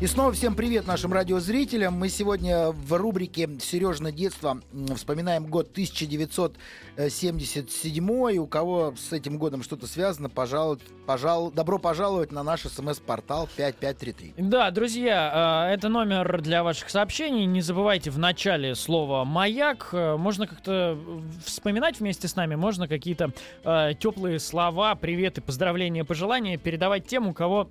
Снова 0.09 0.31
всем 0.31 0.55
привет 0.55 0.87
нашим 0.87 1.13
радиозрителям. 1.13 1.93
Мы 1.93 2.09
сегодня 2.09 2.71
в 2.71 2.93
рубрике 2.93 3.47
«Сережное 3.59 4.11
детство» 4.11 4.59
вспоминаем 4.95 5.45
год 5.45 5.69
1977. 5.71 8.39
У 8.39 8.47
кого 8.47 8.95
с 8.97 9.13
этим 9.13 9.37
годом 9.37 9.61
что-то 9.61 9.85
связано, 9.85 10.27
пожалуй, 10.27 10.79
пожалуй, 11.05 11.53
добро 11.53 11.77
пожаловать 11.77 12.31
на 12.31 12.41
наш 12.41 12.61
смс-портал 12.61 13.47
5533. 13.55 14.33
Да, 14.37 14.71
друзья, 14.71 15.67
э, 15.69 15.75
это 15.75 15.89
номер 15.89 16.41
для 16.41 16.63
ваших 16.63 16.89
сообщений. 16.89 17.45
Не 17.45 17.61
забывайте 17.61 18.09
в 18.09 18.17
начале 18.17 18.73
слова 18.73 19.23
«Маяк». 19.25 19.89
Э, 19.91 20.17
Можно 20.17 20.47
как-то 20.47 20.97
вспоминать 21.45 21.99
вместе 21.99 22.27
с 22.27 22.35
нами, 22.35 22.55
можно 22.55 22.87
какие-то 22.87 23.31
э, 23.63 23.91
теплые 23.99 24.39
слова, 24.39 24.95
приветы, 24.95 25.41
поздравления, 25.41 26.03
пожелания 26.03 26.57
передавать 26.57 27.05
тем, 27.05 27.27
у 27.27 27.33
кого 27.33 27.69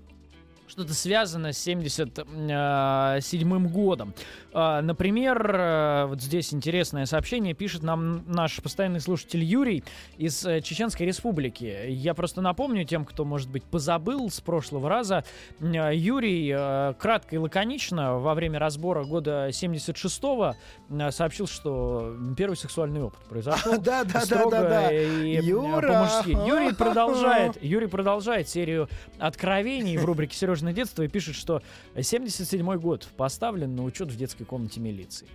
что-то 0.68 0.94
связано 0.94 1.52
с 1.52 1.58
77 1.58 3.68
годом. 3.68 4.14
А, 4.52 4.82
Например, 4.82 5.54
э, 5.54 6.06
вот 6.06 6.20
здесь 6.20 6.54
интересное 6.54 7.06
сообщение 7.06 7.54
пишет 7.54 7.82
нам 7.82 8.25
наш 8.26 8.60
постоянный 8.62 9.00
слушатель 9.00 9.42
Юрий 9.42 9.84
из 10.16 10.44
э, 10.44 10.60
Чеченской 10.60 11.06
Республики. 11.06 11.87
Я 11.88 12.14
просто 12.14 12.40
напомню 12.40 12.84
тем, 12.84 13.04
кто, 13.04 13.25
может 13.25 13.50
быть, 13.50 13.64
позабыл 13.64 14.30
с 14.30 14.40
прошлого 14.40 14.88
раза. 14.88 15.25
Э, 15.60 15.94
Юрий 15.94 16.52
э, 16.54 16.94
кратко 16.98 17.37
и 17.37 17.38
лаконично 17.38 18.18
во 18.18 18.34
время 18.34 18.58
разбора 18.58 19.04
года 19.04 19.48
76-го 19.48 20.54
э, 20.90 21.10
сообщил, 21.10 21.46
что 21.46 22.16
первый 22.37 22.56
сексуальный 22.56 23.02
опыт 23.02 23.20
произошел. 23.28 23.78
Да, 23.88 24.04
да, 24.04 24.12
да, 24.12 24.20
строго 24.20 24.50
да, 24.50 24.68
да. 24.68 24.92
и, 24.92 25.37
э, 25.37 25.42
Юра! 25.42 25.88
по-мужски. 25.88 26.48
Юрий 26.48 26.75
продолжает, 26.75 27.58
Юрий 27.62 27.87
продолжает 27.87 28.48
серию 28.48 28.88
откровений 29.18 29.96
в 29.96 30.04
рубрике 30.04 30.37
«Сережное 30.59 30.73
детство» 30.73 31.03
и 31.03 31.09
пишет, 31.09 31.37
что 31.37 31.62
77 32.00 32.77
год 32.79 33.09
поставлен 33.17 33.77
на 33.77 33.85
учет 33.85 34.11
в 34.11 34.17
детской 34.17 34.45
комнате 34.45 34.81
милиции. 34.81 35.29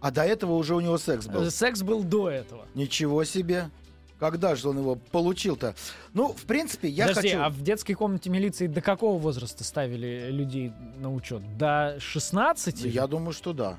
А 0.00 0.10
до 0.10 0.22
этого 0.22 0.54
уже 0.54 0.74
у 0.74 0.80
него 0.80 0.98
секс 0.98 1.26
был. 1.26 1.50
Секс 1.50 1.82
был 1.82 2.02
до 2.02 2.28
этого. 2.28 2.66
Ничего 2.74 3.24
себе. 3.24 3.70
Когда 4.18 4.54
же 4.54 4.68
он 4.68 4.78
его 4.78 4.96
получил-то? 4.96 5.74
Ну, 6.12 6.32
в 6.32 6.44
принципе, 6.44 6.88
я 6.88 7.08
Подожди, 7.08 7.30
хочу... 7.30 7.42
а 7.42 7.48
в 7.50 7.62
детской 7.62 7.94
комнате 7.94 8.30
милиции 8.30 8.66
до 8.66 8.80
какого 8.80 9.18
возраста 9.18 9.64
ставили 9.64 10.28
людей 10.30 10.72
на 10.98 11.12
учет? 11.12 11.42
До 11.56 11.96
16? 12.00 12.84
Ну, 12.84 12.90
Я 12.90 13.06
думаю, 13.06 13.32
что 13.32 13.52
да. 13.52 13.78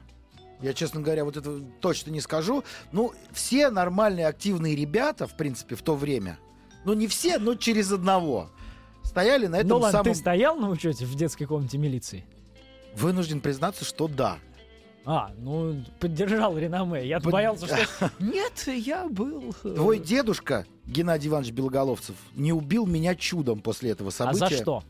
Я, 0.61 0.73
честно 0.73 1.01
говоря, 1.01 1.25
вот 1.25 1.37
это 1.37 1.61
точно 1.79 2.11
не 2.11 2.21
скажу. 2.21 2.63
Ну, 2.91 3.13
все 3.31 3.69
нормальные, 3.69 4.27
активные 4.27 4.75
ребята, 4.75 5.27
в 5.27 5.35
принципе, 5.35 5.75
в 5.75 5.81
то 5.81 5.95
время, 5.95 6.37
ну, 6.85 6.93
не 6.93 7.07
все, 7.07 7.39
но 7.39 7.55
через 7.55 7.91
одного, 7.91 8.49
стояли 9.15 9.47
на 9.47 9.55
этом 9.55 9.69
ну 9.69 9.75
ладно, 9.77 9.91
самом... 9.99 10.03
ты 10.13 10.15
стоял 10.19 10.57
на 10.57 10.69
учете 10.69 11.05
в 11.05 11.15
детской 11.15 11.45
комнате 11.45 11.77
милиции? 11.77 12.25
Вынужден 12.97 13.39
признаться, 13.39 13.85
что 13.85 14.09
да. 14.09 14.39
А, 15.05 15.31
ну, 15.37 15.81
поддержал 16.01 16.57
реноме. 16.57 17.07
Я 17.07 17.21
Под- 17.21 17.31
боялся, 17.31 17.65
что... 17.65 18.11
Нет, 18.19 18.67
я 18.67 19.07
был... 19.07 19.55
э, 19.63 19.73
Твой 19.75 19.99
дедушка, 19.99 20.65
Геннадий 20.85 21.29
Иванович 21.29 21.51
Белоголовцев, 21.53 22.15
не 22.35 22.51
убил 22.51 22.85
меня 22.85 23.15
чудом 23.15 23.61
после 23.61 23.91
этого 23.91 24.09
А 24.09 24.11
события. 24.11 24.49
за 24.49 24.61
что? 24.61 24.83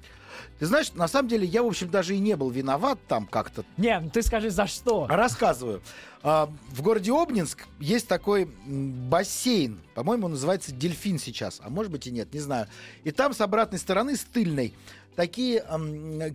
Ты 0.60 0.65
знаешь, 0.65 0.94
на 0.94 1.08
самом 1.08 1.30
деле, 1.30 1.46
я, 1.46 1.63
в 1.63 1.68
общем, 1.68 1.89
даже 1.89 2.15
и 2.15 2.20
не 2.20 2.36
был 2.36 2.50
виноват 2.50 3.00
там 3.08 3.25
как-то. 3.25 3.63
Не, 3.77 4.00
ну 4.00 4.10
ты 4.10 4.22
скажи, 4.22 4.50
за 4.50 4.68
что? 4.68 5.08
Рассказываю. 5.08 5.82
А, 6.24 6.50
В 6.72 6.82
городе 6.82 7.12
Обнинск 7.12 7.65
есть 7.80 8.08
такой 8.08 8.46
бассейн. 8.46 9.80
По-моему, 9.94 10.25
он 10.25 10.32
называется 10.32 10.72
«Дельфин» 10.72 11.20
сейчас. 11.20 11.62
А 11.63 11.70
может 11.70 11.92
быть 11.92 12.08
и 12.08 12.12
нет, 12.12 12.34
не 12.34 12.39
знаю. 12.39 12.68
И 13.04 13.12
там 13.12 13.34
с 13.34 13.42
обратной 13.42 13.80
стороны, 13.80 14.15
с 14.15 14.22
тыльной, 14.22 14.74
такие 15.15 15.63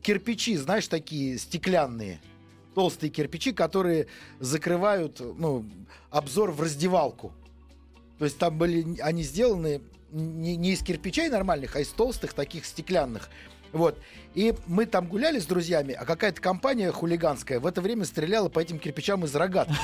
кирпичи, 0.02 0.56
знаешь, 0.56 0.88
такие 0.88 1.38
стеклянные. 1.38 2.20
Толстые 2.74 3.10
кирпичи, 3.10 3.52
которые 3.52 4.06
закрывают 4.38 5.20
ну, 5.20 5.64
обзор 6.10 6.52
в 6.52 6.60
раздевалку. 6.60 7.32
То 8.18 8.26
есть 8.26 8.38
там 8.38 8.56
были, 8.56 9.00
они 9.00 9.22
сделаны 9.22 9.80
не, 10.12 10.56
не 10.56 10.72
из 10.72 10.82
кирпичей 10.82 11.28
нормальных, 11.28 11.74
а 11.76 11.80
из 11.80 11.88
толстых 11.88 12.32
таких 12.32 12.64
стеклянных. 12.64 13.28
Вот. 13.72 13.98
И 14.34 14.54
мы 14.66 14.86
там 14.86 15.06
гуляли 15.06 15.38
с 15.38 15.46
друзьями, 15.46 15.94
а 15.94 16.04
какая-то 16.04 16.40
компания 16.40 16.92
хулиганская 16.92 17.60
в 17.60 17.66
это 17.66 17.80
время 17.80 18.04
стреляла 18.04 18.48
по 18.48 18.60
этим 18.60 18.78
кирпичам 18.78 19.24
из 19.24 19.34
рогатки. 19.34 19.74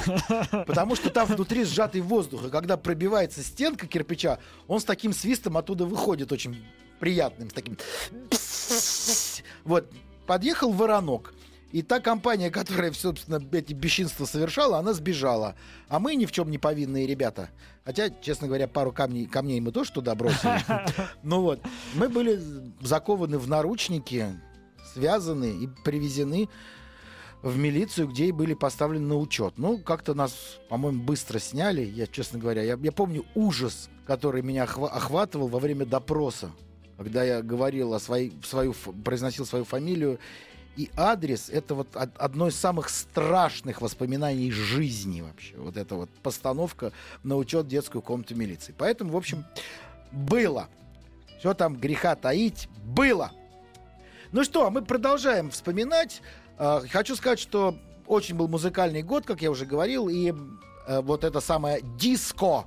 Потому 0.66 0.97
что 0.97 1.11
там 1.11 1.26
внутри 1.26 1.64
сжатый 1.64 2.00
воздух. 2.00 2.47
И 2.47 2.50
когда 2.50 2.76
пробивается 2.76 3.43
стенка 3.43 3.87
кирпича, 3.87 4.38
он 4.69 4.81
с 4.81 4.85
таким 4.85 5.12
свистом 5.12 5.57
оттуда 5.57 5.85
выходит 5.85 6.33
очень 6.33 6.64
приятным. 7.00 7.50
С 7.50 7.52
таким... 7.52 7.76
Вот. 9.64 9.90
Подъехал 10.26 10.73
воронок. 10.73 11.33
И 11.73 11.82
та 11.82 12.00
компания, 12.00 12.50
которая, 12.50 12.92
собственно, 12.92 13.42
эти 13.52 13.73
бесчинства 13.73 14.25
совершала, 14.25 14.78
она 14.78 14.92
сбежала. 14.92 15.56
А 15.88 15.99
мы 15.99 16.14
ни 16.14 16.25
в 16.25 16.32
чем 16.32 16.50
не 16.50 16.58
повинные 16.58 17.06
ребята. 17.06 17.50
Хотя, 17.85 18.11
честно 18.11 18.46
говоря, 18.46 18.68
пару 18.68 18.92
камней, 18.92 19.26
камней 19.26 19.61
мы 19.61 19.73
тоже 19.73 19.92
туда 19.92 20.14
бросили. 20.14 20.62
Ну 21.23 21.42
вот, 21.42 21.61
мы 21.94 22.08
были 22.08 22.40
закованы 22.80 23.38
в 23.38 23.49
наручники, 23.49 24.26
связаны 24.94 25.64
и 25.64 25.68
привезены 25.85 26.49
в 27.42 27.56
милицию, 27.58 28.08
где 28.08 28.26
и 28.26 28.32
были 28.32 28.54
поставлены 28.54 29.06
на 29.06 29.16
учет. 29.16 29.54
Ну, 29.56 29.78
как-то 29.78 30.14
нас, 30.14 30.58
по-моему, 30.68 31.02
быстро 31.02 31.38
сняли. 31.38 31.82
Я, 31.82 32.06
честно 32.06 32.38
говоря, 32.38 32.62
я, 32.62 32.78
я 32.80 32.92
помню 32.92 33.25
ужас, 33.35 33.88
который 34.06 34.42
меня 34.42 34.64
охва- 34.64 34.88
охватывал 34.88 35.49
во 35.49 35.58
время 35.58 35.85
допроса, 35.85 36.50
когда 36.96 37.25
я 37.25 37.42
говорил 37.42 37.92
о 37.92 38.00
своей, 38.00 38.32
свою, 38.44 38.73
произносил 39.04 39.44
свою 39.44 39.64
фамилию 39.64 40.18
и 40.76 40.90
адрес. 40.97 41.49
Это 41.50 41.75
вот 41.75 41.95
од- 41.97 42.16
одно 42.16 42.49
из 42.49 42.56
самых 42.56 42.88
страшных 42.88 43.80
воспоминаний 43.80 44.50
жизни 44.50 45.21
вообще. 45.23 45.54
Вот 45.56 45.76
эта 45.76 45.95
вот 45.95 46.11
постановка 46.23 46.92
на 47.23 47.37
учет 47.37 47.66
детскую 47.68 48.02
комнату 48.02 48.35
милиции. 48.35 48.75
Поэтому, 48.76 49.12
в 49.12 49.16
общем, 49.16 49.45
было. 50.12 50.68
Что 51.40 51.54
там 51.54 51.76
греха 51.76 52.14
таить? 52.14 52.68
Было. 52.85 53.30
Ну 54.33 54.45
что, 54.45 54.71
мы 54.71 54.83
продолжаем 54.83 55.50
вспоминать. 55.50 56.23
А, 56.59 56.83
Хочу 56.90 57.16
сказать, 57.16 57.38
что 57.38 57.76
очень 58.06 58.35
был 58.37 58.49
музыкальный 58.49 59.02
год, 59.02 59.25
как 59.26 59.42
я 59.42 59.50
уже 59.50 59.66
говорил, 59.66 60.09
и 60.09 60.33
э, 60.87 61.00
вот 61.00 61.25
это 61.25 61.40
самое 61.40 61.80
диско, 61.99 62.64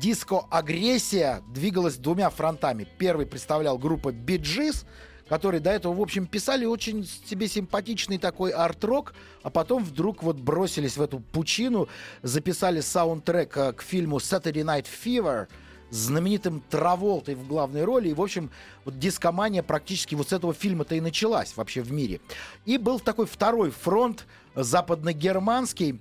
диско-агрессия 0.00 1.42
двигалась 1.52 1.96
двумя 1.96 2.30
фронтами. 2.30 2.86
Первый 2.98 3.26
представлял 3.26 3.78
группа 3.78 4.12
Bee 4.12 4.39
Gees, 4.39 4.84
которые 5.28 5.60
до 5.60 5.70
этого, 5.70 5.94
в 5.94 6.00
общем, 6.00 6.26
писали 6.26 6.64
очень 6.64 7.06
себе 7.06 7.48
симпатичный 7.48 8.18
такой 8.18 8.50
арт-рок, 8.50 9.14
а 9.42 9.50
потом 9.50 9.84
вдруг 9.84 10.22
вот 10.22 10.36
бросились 10.36 10.96
в 10.96 11.02
эту 11.02 11.20
пучину, 11.20 11.88
записали 12.22 12.80
саундтрек 12.80 13.56
э, 13.56 13.72
к 13.72 13.82
фильму 13.82 14.18
Saturday 14.18 14.64
Night 14.64 14.86
Fever, 15.04 15.48
знаменитым 15.90 16.62
Траволтой 16.68 17.34
в 17.34 17.46
главной 17.46 17.84
роли. 17.84 18.10
И, 18.10 18.14
в 18.14 18.20
общем, 18.20 18.50
вот 18.84 18.98
дискомания 18.98 19.62
практически 19.62 20.14
вот 20.14 20.28
с 20.28 20.32
этого 20.32 20.52
фильма-то 20.52 20.94
и 20.94 21.00
началась 21.00 21.56
вообще 21.56 21.80
в 21.80 21.92
мире. 21.92 22.20
И 22.66 22.78
был 22.78 23.00
такой 23.00 23.26
второй 23.26 23.70
фронт 23.70 24.26
западногерманский, 24.54 26.00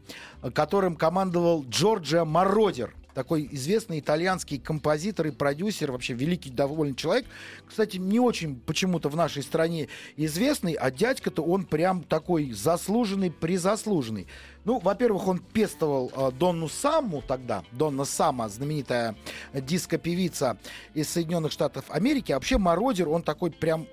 которым 0.54 0.96
командовал 0.96 1.66
Джорджио 1.70 2.26
Мородер. 2.26 2.94
Такой 3.18 3.50
известный 3.54 4.00
итальянский 4.00 4.60
композитор 4.60 5.26
и 5.26 5.32
продюсер, 5.32 5.92
вообще 5.92 6.14
великий 6.14 6.52
довольно 6.52 6.96
человек. 6.96 7.26
Кстати, 7.66 7.98
не 7.98 8.20
очень 8.20 8.60
почему-то 8.60 9.10
в 9.10 9.16
нашей 9.16 9.42
стране 9.42 9.88
известный, 10.18 10.74
а 10.74 10.92
дядька-то 10.92 11.42
он 11.42 11.66
прям 11.66 12.04
такой 12.04 12.52
заслуженный, 12.52 13.32
призаслуженный. 13.32 14.28
Ну, 14.66 14.78
во-первых, 14.78 15.28
он 15.28 15.40
пестовал 15.40 16.12
э, 16.16 16.32
Донну 16.38 16.70
Самму 16.70 17.24
тогда. 17.28 17.64
Донна 17.72 18.06
Сама, 18.06 18.50
знаменитая 18.50 19.16
диско-певица 19.52 20.60
из 20.94 21.10
Соединенных 21.10 21.52
Штатов 21.52 21.86
Америки. 21.90 22.32
А 22.32 22.36
вообще 22.36 22.60
Мородер, 22.60 23.10
он 23.10 23.24
такой 23.24 23.50
прям 23.50 23.88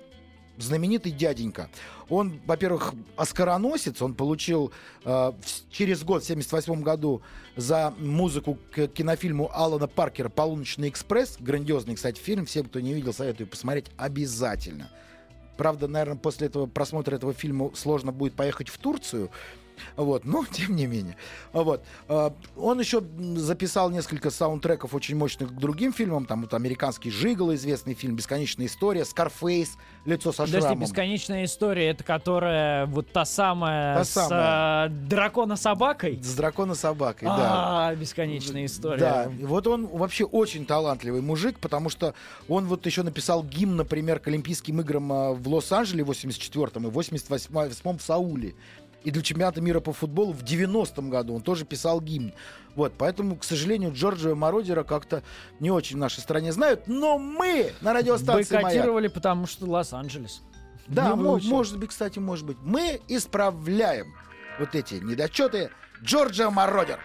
знаменитый 0.57 1.11
дяденька. 1.11 1.69
Он, 2.09 2.39
во-первых, 2.45 2.93
оскароносец, 3.15 4.01
он 4.01 4.13
получил 4.13 4.71
э, 5.03 5.31
через 5.71 6.03
год, 6.03 6.23
в 6.23 6.27
78 6.27 6.81
году, 6.81 7.21
за 7.55 7.93
музыку 7.97 8.57
к 8.71 8.87
кинофильму 8.87 9.49
Алана 9.53 9.87
Паркера 9.87 10.29
«Полуночный 10.29 10.89
экспресс». 10.89 11.37
Грандиозный, 11.39 11.95
кстати, 11.95 12.19
фильм. 12.19 12.45
Всем, 12.45 12.65
кто 12.65 12.79
не 12.79 12.93
видел, 12.93 13.13
советую 13.13 13.47
посмотреть 13.47 13.87
обязательно. 13.97 14.89
Правда, 15.57 15.87
наверное, 15.87 16.17
после 16.17 16.47
этого 16.47 16.65
просмотра 16.65 17.15
этого 17.15 17.33
фильма 17.33 17.71
сложно 17.75 18.11
будет 18.11 18.33
поехать 18.33 18.69
в 18.69 18.77
Турцию. 18.77 19.31
Вот, 19.95 20.25
но 20.25 20.45
тем 20.51 20.75
не 20.75 20.87
менее. 20.87 21.17
Вот. 21.53 21.83
А, 22.07 22.33
Он 22.55 22.79
еще 22.79 23.03
записал 23.35 23.89
несколько 23.89 24.29
саундтреков 24.29 24.93
очень 24.93 25.15
мощных 25.15 25.49
к 25.49 25.57
другим 25.59 25.93
фильмам. 25.93 26.25
Там 26.25 26.41
вот 26.41 26.53
американский 26.53 27.11
Жигал, 27.11 27.53
известный 27.53 27.93
фильм, 27.93 28.15
«Бесконечная 28.15 28.65
история», 28.67 29.05
«Скарфейс», 29.05 29.77
«Лицо 30.05 30.31
со 30.31 30.43
Подожди, 30.43 30.59
шрамом». 30.61 30.79
бесконечная 30.81 31.45
история, 31.45 31.89
это 31.89 32.03
которая 32.03 32.85
вот 32.85 33.11
та 33.11 33.25
самая 33.25 33.97
Та 33.97 34.03
с 34.03 34.09
самая. 34.09 34.87
э, 34.87 34.89
дракона-собакой? 34.89 36.19
С 36.21 36.35
дракона-собакой, 36.35 37.27
да. 37.27 37.87
А, 37.87 37.95
бесконечная 37.95 38.65
история. 38.65 38.99
Да, 38.99 39.31
вот 39.41 39.67
он 39.67 39.87
вообще 39.87 40.23
очень 40.25 40.65
талантливый 40.65 41.21
мужик, 41.21 41.59
потому 41.59 41.89
что 41.89 42.13
он 42.47 42.65
вот 42.65 42.85
еще 42.85 43.03
написал 43.03 43.43
гимн, 43.43 43.75
например, 43.75 44.19
к 44.19 44.27
Олимпийским 44.27 44.79
играм 44.81 45.11
а, 45.11 45.31
в 45.33 45.47
Лос-Анджеле 45.47 46.03
в 46.03 46.11
84-м 46.11 46.87
и 46.87 46.89
в 46.89 46.97
88-м 46.97 47.97
в 47.97 48.01
Сауле. 48.01 48.55
И 49.05 49.11
для 49.11 49.21
чемпионата 49.21 49.61
мира 49.61 49.79
по 49.79 49.93
футболу 49.93 50.33
в 50.33 50.43
90-м 50.43 51.09
году 51.11 51.35
он 51.35 51.41
тоже 51.41 51.63
писал 51.63 52.01
гимн. 52.01 52.33
Вот, 52.75 52.93
поэтому, 52.97 53.37
к 53.37 53.43
сожалению, 53.43 53.93
Джорджа 53.93 54.33
Мородера 54.35 54.83
как-то 54.83 55.21
не 55.59 55.69
очень 55.71 55.95
в 55.95 55.99
нашей 55.99 56.19
стране 56.21 56.51
знают, 56.51 56.87
но 56.87 57.17
мы 57.19 57.71
на 57.81 57.93
радиостанции 57.93 58.55
«Маяк» 58.55 58.63
Бойкотировали, 58.63 59.07
потому 59.07 59.45
что 59.45 59.67
Лос-Анджелес. 59.67 60.41
Да, 60.87 61.15
мо- 61.15 61.31
выучил. 61.33 61.49
может 61.49 61.77
быть, 61.79 61.91
кстати, 61.91 62.19
может 62.19 62.45
быть. 62.45 62.57
Мы 62.63 62.99
исправляем 63.07 64.13
вот 64.59 64.73
эти 64.75 64.95
недочеты. 64.95 65.69
Джорджа 66.03 66.49
Мородер. 66.49 66.99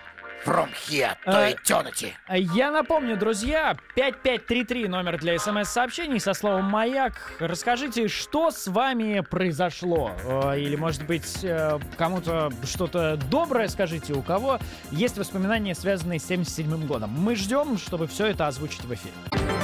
From 0.44 0.70
here 0.88 1.10
to 1.26 1.32
А, 1.32 1.50
eternity. 1.50 2.12
Я 2.30 2.70
напомню, 2.70 3.16
друзья, 3.18 3.76
5533 3.94 4.88
номер 4.88 5.18
для 5.18 5.38
смс-сообщений 5.38 6.18
со 6.18 6.32
словом 6.32 6.64
«Маяк». 6.64 7.12
Расскажите, 7.40 8.08
что 8.08 8.50
с 8.50 8.66
вами 8.66 9.20
произошло? 9.20 10.12
Э, 10.24 10.58
Или, 10.58 10.76
может 10.76 11.04
быть, 11.06 11.40
э, 11.42 11.78
кому-то 11.98 12.50
что-то 12.64 13.18
доброе 13.30 13.68
скажите, 13.68 14.14
у 14.14 14.22
кого 14.22 14.58
есть 14.90 15.18
воспоминания, 15.18 15.74
связанные 15.74 16.18
с 16.18 16.24
77 16.24 16.86
годом. 16.86 17.10
Мы 17.10 17.36
ждем, 17.36 17.76
чтобы 17.76 18.06
все 18.06 18.26
это 18.26 18.46
озвучить 18.46 18.84
в 18.84 18.94
эфире. 18.94 19.12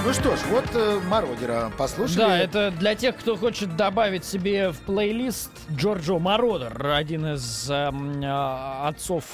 Ну 0.04 0.12
что 0.12 0.36
ж, 0.36 0.40
вот 0.50 0.66
э, 0.74 1.00
Мародера 1.08 1.72
послушали. 1.78 2.18
Да, 2.18 2.38
это 2.38 2.70
для 2.70 2.94
тех, 2.94 3.16
кто 3.16 3.36
хочет 3.36 3.76
добавить 3.76 4.24
себе 4.26 4.70
в 4.72 4.80
плейлист 4.80 5.50
Джорджо 5.74 6.18
Мородер, 6.18 6.86
один 6.86 7.26
из 7.34 7.70
эм, 7.70 8.20
а, 8.24 8.88
отцов 8.88 9.24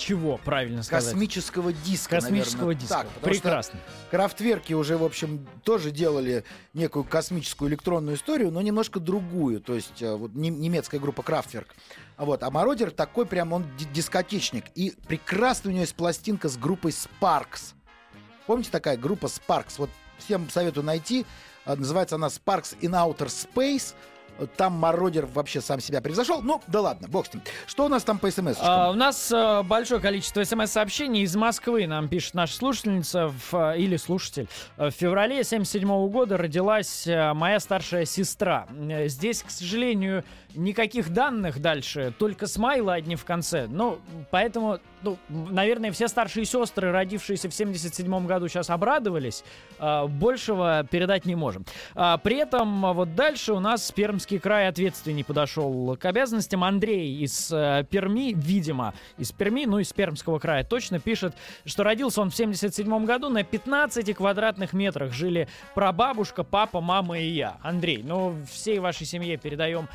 чего, 0.00 0.38
правильно 0.38 0.82
сказать? 0.82 1.12
космического 1.12 1.72
диска, 1.72 2.16
Космического 2.16 2.60
наверное, 2.72 2.80
диска. 2.80 2.94
так, 3.02 3.08
Прекрасно. 3.22 3.78
Крафтверки 4.10 4.72
уже, 4.72 4.96
в 4.96 5.04
общем, 5.04 5.46
тоже 5.62 5.90
делали 5.90 6.44
некую 6.74 7.04
космическую 7.04 7.70
электронную 7.70 8.16
историю, 8.16 8.50
но 8.50 8.60
немножко 8.62 8.98
другую. 8.98 9.60
То 9.60 9.74
есть 9.74 10.02
э, 10.02 10.14
вот 10.16 10.34
нем- 10.34 10.60
немецкая 10.60 10.98
группа 10.98 11.22
Крафтверк. 11.22 11.74
Вот, 12.16 12.42
а 12.42 12.50
Мародер 12.50 12.90
такой 12.90 13.26
прям, 13.26 13.52
он 13.52 13.64
ди- 13.78 13.84
дискотечник. 13.86 14.64
И 14.74 14.94
прекрасно 15.06 15.70
у 15.70 15.72
него 15.72 15.82
есть 15.82 15.94
пластинка 15.94 16.48
с 16.48 16.56
группой 16.56 16.90
Sparks. 16.92 17.74
Помните 18.46 18.70
такая 18.70 18.96
группа 18.96 19.26
Sparks? 19.26 19.74
Вот 19.78 19.90
всем 20.18 20.48
советую 20.50 20.84
найти. 20.84 21.24
А, 21.64 21.76
Называется 21.76 22.16
она 22.16 22.26
Sparks 22.28 22.76
in 22.80 22.90
Outer 22.92 23.26
Space. 23.28 23.94
Там 24.56 24.72
Мародер 24.74 25.26
вообще 25.26 25.60
сам 25.60 25.80
себя 25.80 26.00
превзошел. 26.00 26.42
Ну, 26.42 26.60
да 26.66 26.80
ладно, 26.80 27.08
бог 27.08 27.26
с 27.26 27.34
ним. 27.34 27.42
Что 27.66 27.86
у 27.86 27.88
нас 27.88 28.04
там 28.04 28.18
по 28.18 28.30
смс? 28.30 28.56
А, 28.60 28.90
у 28.90 28.94
нас 28.94 29.30
а, 29.32 29.62
большое 29.62 30.00
количество 30.00 30.42
смс-сообщений 30.44 31.22
из 31.22 31.34
Москвы. 31.36 31.86
Нам 31.86 32.08
пишет 32.08 32.34
наша 32.34 32.54
слушательница 32.54 33.28
в, 33.28 33.54
а, 33.54 33.72
или 33.76 33.96
слушатель. 33.96 34.48
В 34.76 34.90
феврале 34.90 35.44
77 35.44 36.08
года 36.08 36.36
родилась 36.36 37.06
моя 37.06 37.60
старшая 37.60 38.04
сестра. 38.04 38.66
Э, 38.88 39.08
Здесь, 39.08 39.42
к 39.42 39.50
сожалению, 39.50 40.24
никаких 40.54 41.10
данных 41.10 41.60
дальше, 41.60 42.12
только 42.18 42.46
смайлы 42.46 42.92
одни 42.92 43.16
в 43.16 43.24
конце. 43.24 43.66
Ну, 43.68 43.98
поэтому, 44.30 44.78
ну, 45.02 45.16
наверное, 45.28 45.92
все 45.92 46.08
старшие 46.08 46.44
сестры, 46.44 46.92
родившиеся 46.92 47.48
в 47.48 47.54
77 47.54 48.26
году, 48.26 48.48
сейчас 48.48 48.70
обрадовались. 48.70 49.44
А, 49.78 50.06
большего 50.06 50.86
передать 50.90 51.24
не 51.24 51.34
можем. 51.34 51.64
А, 51.94 52.18
при 52.18 52.36
этом 52.36 52.84
а, 52.84 52.92
вот 52.92 53.14
дальше 53.14 53.52
у 53.52 53.60
нас 53.60 53.90
Пермский 53.92 54.38
край 54.38 54.68
ответственней 54.68 55.24
подошел 55.24 55.96
к 55.96 56.04
обязанностям. 56.04 56.64
Андрей 56.64 57.22
из 57.22 57.50
э, 57.52 57.84
Перми, 57.90 58.32
видимо, 58.34 58.94
из 59.18 59.32
Перми, 59.32 59.66
ну, 59.66 59.78
из 59.78 59.92
Пермского 59.92 60.38
края 60.38 60.64
точно 60.64 61.00
пишет, 61.00 61.34
что 61.64 61.84
родился 61.84 62.20
он 62.20 62.30
в 62.30 62.36
77 62.36 63.04
году 63.04 63.28
на 63.28 63.42
15 63.42 64.14
квадратных 64.14 64.72
метрах. 64.72 65.12
Жили 65.12 65.48
прабабушка, 65.74 66.44
папа, 66.44 66.80
мама 66.80 67.18
и 67.18 67.28
я. 67.28 67.56
Андрей, 67.62 68.02
ну, 68.02 68.36
всей 68.50 68.78
вашей 68.78 69.06
семье 69.06 69.36
передаем 69.36 69.88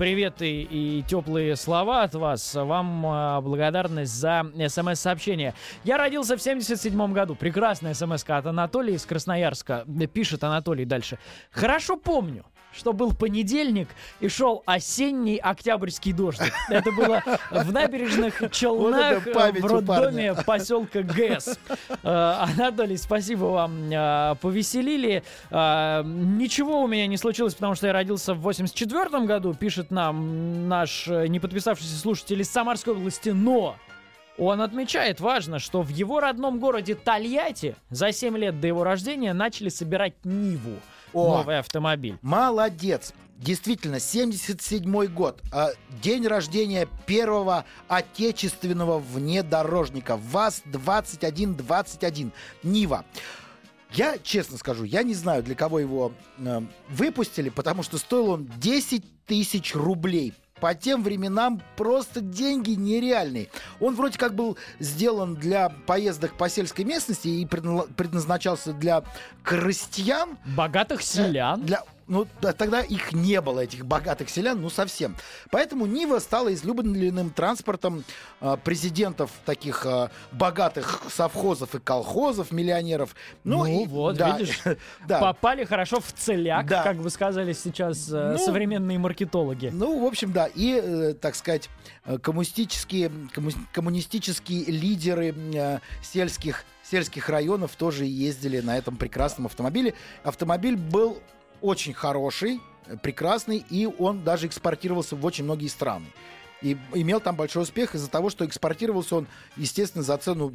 приветы 0.00 0.62
и 0.62 1.04
теплые 1.06 1.56
слова 1.56 2.04
от 2.04 2.14
вас. 2.14 2.54
Вам 2.54 3.04
а, 3.06 3.40
благодарность 3.42 4.14
за 4.14 4.46
смс-сообщение. 4.68 5.52
Я 5.84 5.98
родился 5.98 6.38
в 6.38 6.42
77 6.42 7.12
году. 7.12 7.34
Прекрасная 7.34 7.92
смс 7.92 8.24
от 8.26 8.46
Анатолия 8.46 8.94
из 8.94 9.04
Красноярска. 9.04 9.84
Пишет 10.14 10.42
Анатолий 10.42 10.86
дальше. 10.86 11.18
Хорошо 11.50 11.98
помню 11.98 12.46
что 12.72 12.92
был 12.92 13.12
понедельник 13.12 13.88
и 14.20 14.28
шел 14.28 14.62
осенний 14.66 15.36
октябрьский 15.36 16.12
дождик. 16.12 16.52
Это 16.68 16.92
было 16.92 17.22
в 17.50 17.72
набережных 17.72 18.42
Челнах 18.50 19.24
Вот 19.24 19.32
память 19.34 19.62
в 19.62 19.66
роддоме 19.66 20.34
поселка 20.46 21.02
ГЭС. 21.02 21.58
Э, 22.02 22.34
Анатолий, 22.38 22.96
спасибо 22.96 23.44
вам. 23.46 23.90
э, 23.90 24.34
Повеселили. 24.40 25.22
Э, 25.50 26.02
Ничего 26.04 26.82
у 26.82 26.86
меня 26.86 27.06
не 27.06 27.16
случилось, 27.16 27.54
потому 27.54 27.74
что 27.74 27.86
я 27.86 27.92
родился 27.92 28.34
в 28.34 28.40
84 28.40 29.26
году, 29.26 29.54
пишет 29.54 29.90
нам 29.90 30.68
наш 30.68 31.08
э, 31.08 31.26
не 31.26 31.40
подписавшийся 31.40 31.96
слушатель 31.96 32.40
из 32.40 32.50
Самарской 32.50 32.94
области, 32.94 33.30
но 33.30 33.76
он 34.38 34.62
отмечает, 34.62 35.20
важно, 35.20 35.58
что 35.58 35.82
в 35.82 35.88
его 35.90 36.20
родном 36.20 36.60
городе 36.60 36.94
Тольятти 36.94 37.76
за 37.90 38.12
7 38.12 38.36
лет 38.38 38.60
до 38.60 38.66
его 38.68 38.84
рождения 38.84 39.32
начали 39.34 39.68
собирать 39.68 40.14
Ниву. 40.24 40.76
О. 41.12 41.38
Новый 41.38 41.58
автомобиль. 41.58 42.18
Молодец. 42.22 43.12
Действительно, 43.36 44.00
77 44.00 45.06
год. 45.06 45.40
а, 45.50 45.70
День 46.02 46.26
рождения 46.26 46.86
первого 47.06 47.64
отечественного 47.88 48.98
внедорожника. 48.98 50.18
ВАЗ-2121. 50.18 52.32
Нива. 52.62 53.04
Я 53.92 54.18
честно 54.18 54.58
скажу, 54.58 54.84
я 54.84 55.02
не 55.02 55.14
знаю, 55.14 55.42
для 55.42 55.56
кого 55.56 55.80
его 55.80 56.12
э, 56.38 56.60
выпустили, 56.88 57.48
потому 57.48 57.82
что 57.82 57.98
стоил 57.98 58.30
он 58.30 58.48
10 58.58 59.24
тысяч 59.26 59.74
рублей. 59.74 60.32
По 60.60 60.74
тем 60.74 61.02
временам 61.02 61.62
просто 61.76 62.20
деньги 62.20 62.72
нереальные. 62.72 63.48
Он 63.80 63.94
вроде 63.94 64.18
как 64.18 64.34
был 64.34 64.56
сделан 64.78 65.34
для 65.34 65.70
поездок 65.86 66.36
по 66.36 66.48
сельской 66.48 66.84
местности 66.84 67.28
и 67.28 67.44
предна- 67.46 67.86
предназначался 67.96 68.72
для 68.72 69.02
крестьян, 69.42 70.38
Богатых 70.56 71.02
селян. 71.02 71.62
для, 71.62 71.82
ну, 72.10 72.26
да, 72.42 72.52
тогда 72.52 72.80
их 72.80 73.12
не 73.12 73.40
было, 73.40 73.60
этих 73.60 73.86
богатых 73.86 74.28
селян, 74.28 74.60
ну, 74.60 74.68
совсем. 74.68 75.16
Поэтому 75.50 75.86
Нива 75.86 76.18
стала 76.18 76.52
излюбленным 76.52 77.30
транспортом 77.30 78.02
а, 78.40 78.56
президентов 78.56 79.30
таких 79.46 79.86
а, 79.86 80.10
богатых 80.32 81.02
совхозов 81.08 81.76
и 81.76 81.78
колхозов, 81.78 82.50
миллионеров. 82.50 83.14
Ну, 83.44 83.58
Ну 83.58 83.66
и- 83.84 83.86
вот, 83.86 84.16
да, 84.16 84.36
видишь, 84.36 84.60
да. 85.06 85.20
Попали 85.20 85.64
хорошо 85.64 86.00
в 86.00 86.12
целяк, 86.12 86.66
Да. 86.66 86.82
как 86.82 86.96
бы 86.96 87.10
сказали 87.10 87.52
сейчас 87.52 88.10
э, 88.12 88.32
Ну, 88.32 88.38
современные 88.44 88.98
маркетологи. 88.98 89.70
Ну, 89.72 90.02
в 90.02 90.04
общем, 90.04 90.32
да. 90.32 90.46
И, 90.52 90.80
э, 90.82 91.14
так 91.14 91.36
сказать, 91.36 91.70
э, 92.04 92.18
коммунистические, 92.18 93.08
комму- 93.32 93.54
коммунистические 93.72 94.64
лидеры 94.64 95.32
э, 95.54 95.78
сельских, 96.02 96.64
сельских 96.82 97.28
районов 97.28 97.76
тоже 97.76 98.04
ездили 98.04 98.58
на 98.60 98.76
этом 98.76 98.96
прекрасном 98.96 99.46
автомобиле. 99.46 99.94
Автомобиль 100.24 100.76
был 100.76 101.20
очень 101.62 101.92
хороший, 101.92 102.60
э, 102.86 102.96
прекрасный, 102.96 103.64
и 103.70 103.86
он 103.86 104.24
даже 104.24 104.46
экспортировался 104.46 105.16
в 105.16 105.24
очень 105.24 105.44
многие 105.44 105.68
страны. 105.68 106.06
И 106.62 106.76
имел 106.94 107.20
там 107.20 107.36
большой 107.36 107.62
успех 107.62 107.94
из-за 107.94 108.10
того, 108.10 108.30
что 108.30 108.44
экспортировался 108.44 109.16
он, 109.16 109.26
естественно, 109.56 110.04
за 110.04 110.18
цену 110.18 110.48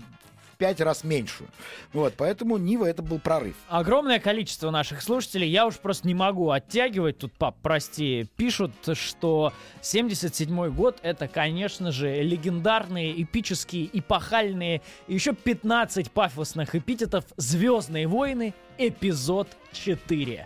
в 0.55 0.57
пять 0.57 0.79
раз 0.79 1.03
меньшую. 1.03 1.49
Вот, 1.93 2.13
поэтому 2.15 2.57
Нива 2.57 2.85
это 2.85 3.01
был 3.01 3.19
прорыв. 3.19 3.55
Огромное 3.67 4.19
количество 4.19 4.71
наших 4.71 5.01
слушателей, 5.01 5.49
я 5.49 5.65
уж 5.65 5.75
просто 5.75 6.07
не 6.07 6.13
могу 6.13 6.49
оттягивать, 6.49 7.17
тут, 7.17 7.33
пап, 7.33 7.57
прости, 7.61 8.27
пишут, 8.37 8.71
что 8.93 9.53
77 9.81 10.69
год 10.69 10.99
это, 11.01 11.27
конечно 11.27 11.91
же, 11.91 12.21
легендарные, 12.21 13.21
эпические, 13.21 13.89
эпохальные, 13.97 14.81
еще 15.07 15.33
15 15.33 16.11
пафосных 16.11 16.75
эпитетов 16.75 17.25
«Звездные 17.37 18.07
войны. 18.07 18.53
Эпизод 18.77 19.49
4». 19.73 20.45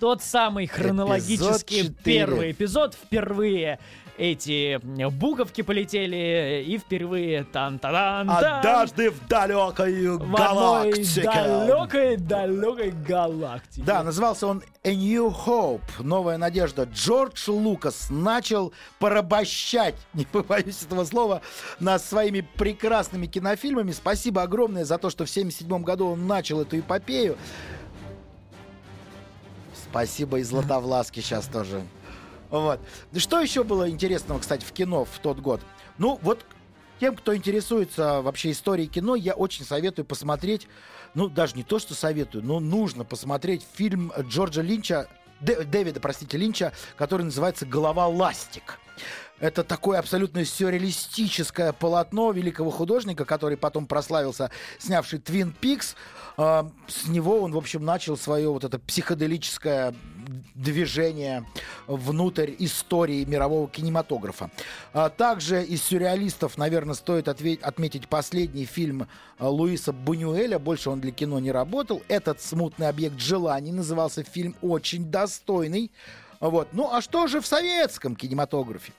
Тот 0.00 0.22
самый 0.22 0.66
хронологически 0.66 1.80
Эпизод 1.80 1.96
4. 1.96 2.04
первый 2.04 2.52
эпизод 2.52 2.94
впервые 2.94 3.78
эти 4.18 4.80
буковки 4.82 5.62
полетели 5.62 6.64
и 6.66 6.76
впервые 6.76 7.44
тан 7.44 7.78
та 7.78 8.24
в 9.10 9.28
далекой 9.28 10.08
в 10.08 10.36
одной 10.36 11.04
далекой, 11.22 12.16
далекой 12.16 12.90
галактике. 12.90 13.82
Да, 13.84 14.02
назывался 14.02 14.48
он 14.48 14.62
A 14.84 14.90
New 14.90 15.28
Hope, 15.28 15.80
Новая 16.00 16.36
надежда. 16.36 16.82
Джордж 16.84 17.48
Лукас 17.48 18.08
начал 18.10 18.72
порабощать, 18.98 19.94
не 20.14 20.24
побоюсь 20.24 20.82
этого 20.82 21.04
слова, 21.04 21.40
нас 21.78 22.04
своими 22.04 22.40
прекрасными 22.40 23.26
кинофильмами. 23.26 23.92
Спасибо 23.92 24.42
огромное 24.42 24.84
за 24.84 24.98
то, 24.98 25.10
что 25.10 25.24
в 25.24 25.30
77 25.30 25.82
году 25.82 26.08
он 26.08 26.26
начал 26.26 26.60
эту 26.60 26.78
эпопею. 26.80 27.36
Спасибо 29.90 30.38
и 30.38 30.42
Златовласке 30.42 31.20
сейчас 31.22 31.46
тоже. 31.46 31.82
Вот. 32.50 32.80
Что 33.16 33.40
еще 33.40 33.64
было 33.64 33.88
интересного, 33.88 34.38
кстати, 34.38 34.64
в 34.64 34.72
кино 34.72 35.04
в 35.04 35.18
тот 35.18 35.38
год? 35.38 35.60
Ну, 35.98 36.18
вот 36.22 36.44
тем, 37.00 37.16
кто 37.16 37.34
интересуется 37.36 38.22
вообще 38.22 38.50
историей 38.50 38.88
кино, 38.88 39.14
я 39.14 39.34
очень 39.34 39.64
советую 39.64 40.04
посмотреть, 40.04 40.66
ну, 41.14 41.28
даже 41.28 41.56
не 41.56 41.62
то, 41.62 41.78
что 41.78 41.94
советую, 41.94 42.44
но 42.44 42.60
нужно 42.60 43.04
посмотреть 43.04 43.64
фильм 43.74 44.12
Джорджа 44.18 44.62
Линча, 44.62 45.08
Дэ- 45.40 45.64
Дэвида, 45.64 46.00
простите, 46.00 46.36
Линча, 46.36 46.72
который 46.96 47.22
называется 47.22 47.64
«Голова 47.66 48.08
ластик». 48.08 48.78
Это 49.40 49.62
такое 49.62 49.98
абсолютно 50.00 50.44
сюрреалистическое 50.44 51.72
полотно 51.72 52.32
великого 52.32 52.70
художника, 52.70 53.24
который 53.24 53.56
потом 53.56 53.86
прославился, 53.86 54.50
снявший 54.78 55.20
«Твин 55.20 55.52
Пикс». 55.52 55.94
А, 56.36 56.70
С 56.88 57.06
него 57.06 57.40
он, 57.40 57.52
в 57.52 57.56
общем, 57.56 57.84
начал 57.84 58.16
свое 58.16 58.48
вот 58.48 58.64
это 58.64 58.78
психоделическое 58.78 59.94
движение 60.54 61.44
внутрь 61.86 62.52
истории 62.58 63.24
мирового 63.24 63.68
кинематографа. 63.68 64.50
А 64.92 65.08
Также 65.08 65.64
из 65.64 65.82
сюрреалистов, 65.84 66.58
наверное, 66.58 66.94
стоит 66.94 67.28
отметить 67.28 68.08
последний 68.08 68.64
фильм 68.64 69.06
а, 69.38 69.48
Луиса 69.48 69.92
Бунюэля. 69.92 70.58
Больше 70.58 70.90
он 70.90 71.00
для 71.00 71.12
кино 71.12 71.38
не 71.38 71.52
работал. 71.52 72.02
Этот 72.08 72.40
«Смутный 72.40 72.88
объект 72.88 73.20
желаний» 73.20 73.72
назывался 73.72 74.24
фильм 74.24 74.56
очень 74.62 75.10
достойный. 75.10 75.92
Вот. 76.40 76.68
Ну 76.72 76.92
а 76.92 77.00
что 77.00 77.26
же 77.26 77.40
в 77.40 77.46
советском 77.46 78.14
кинематографе? 78.16 78.92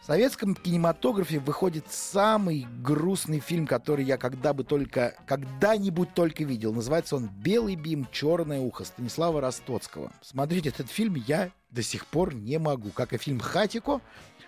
В 0.00 0.06
советском 0.06 0.54
кинематографе 0.54 1.40
выходит 1.40 1.84
самый 1.90 2.66
грустный 2.80 3.40
фильм, 3.40 3.66
который 3.66 4.04
я 4.04 4.16
когда 4.16 4.52
бы 4.52 4.62
только, 4.62 5.16
когда-нибудь 5.26 6.14
только 6.14 6.44
видел. 6.44 6.72
Называется 6.72 7.16
он 7.16 7.28
«Белый 7.28 7.74
бим, 7.74 8.06
черное 8.12 8.60
ухо» 8.60 8.84
Станислава 8.84 9.40
Ростоцкого. 9.40 10.12
Смотреть 10.22 10.66
этот 10.66 10.88
фильм 10.90 11.14
я 11.26 11.50
до 11.70 11.82
сих 11.82 12.06
пор 12.06 12.34
не 12.34 12.58
могу. 12.58 12.90
Как 12.90 13.12
и 13.14 13.18
фильм 13.18 13.40
«Хатико», 13.40 14.00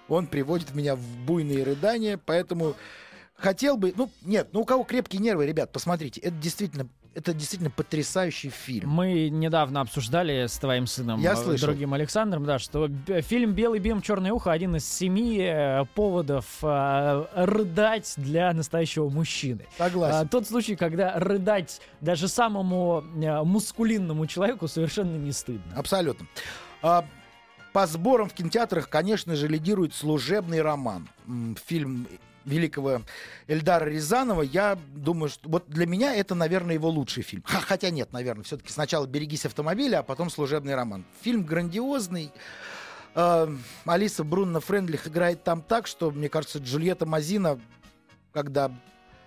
он 0.09 0.29
приводит 0.29 0.75
меня 0.77 0.95
в 0.95 1.03
буйные 1.27 1.65
рыдания, 1.65 2.21
поэтому 2.25 2.75
хотел 3.35 3.77
бы... 3.77 3.93
Ну, 3.97 4.11
нет, 4.23 4.51
ну 4.53 4.61
у 4.61 4.65
кого 4.65 4.85
крепкие 4.85 5.21
нервы, 5.21 5.45
ребят, 5.47 5.73
посмотрите. 5.73 6.21
Это 6.21 6.37
действительно... 6.37 6.89
это 7.19 7.35
действительно 7.35 7.71
потрясающий 7.71 8.49
фильм. 8.49 8.91
Мы 8.91 9.29
недавно 9.29 9.81
обсуждали 9.81 10.47
с 10.47 10.57
твоим 10.59 10.87
сыном, 10.87 11.21
Я 11.21 11.33
э, 11.33 11.37
слышал. 11.37 11.67
другим 11.67 11.93
Александром, 11.93 12.45
да, 12.45 12.61
что 12.61 12.89
фильм 13.23 13.53
«Белый 13.53 13.81
бим, 13.81 14.01
черное 14.01 14.33
ухо» 14.33 14.53
один 14.53 14.77
из 14.77 14.89
семи 14.89 15.41
э, 15.41 15.85
поводов 15.97 16.47
э, 16.63 17.27
рыдать 17.35 18.15
для 18.17 18.53
настоящего 18.53 19.09
мужчины. 19.09 19.67
А, 19.79 19.89
Согласен. 19.89 20.29
тот 20.29 20.47
случай, 20.47 20.77
когда 20.77 21.19
рыдать 21.19 21.81
даже 22.01 22.29
самому 22.29 23.03
мускулинному 23.03 24.27
человеку 24.27 24.69
совершенно 24.69 25.17
не 25.17 25.33
стыдно. 25.33 25.75
Абсолютно. 25.75 26.25
А, 26.83 27.05
по 27.73 27.87
сборам 27.89 28.29
в 28.29 28.33
кинотеатрах, 28.33 28.89
конечно 28.89 29.35
же, 29.35 29.49
лидирует 29.49 29.93
служебный 29.93 30.63
роман. 30.63 31.09
Фильм 31.67 32.07
великого 32.49 33.03
Эльдара 33.47 33.85
Рязанова. 33.85 34.43
Я 34.43 34.79
думаю, 34.95 35.29
что 35.29 35.49
вот 35.49 35.69
для 35.69 35.87
меня 35.87 36.15
это, 36.15 36.35
наверное, 36.35 36.75
его 36.75 36.89
лучший 36.89 37.23
фильм. 37.23 37.43
Хотя 37.45 37.91
нет, 37.91 38.13
наверное, 38.13 38.45
все-таки 38.45 38.73
сначала 38.73 39.07
«Берегись 39.07 39.47
автомобиля», 39.47 40.01
а 40.01 40.03
потом 40.03 40.31
«Служебный 40.31 40.75
роман». 40.75 41.05
Фильм 41.23 41.45
грандиозный. 41.45 42.33
А, 43.15 43.49
Алиса 43.85 44.25
Брунна 44.25 44.61
Френдлих 44.61 45.07
играет 45.07 45.45
там 45.45 45.63
так, 45.63 45.87
что, 45.87 46.11
мне 46.11 46.29
кажется, 46.29 46.59
Джульетта 46.59 47.07
Мазина, 47.07 47.61
когда 48.33 48.71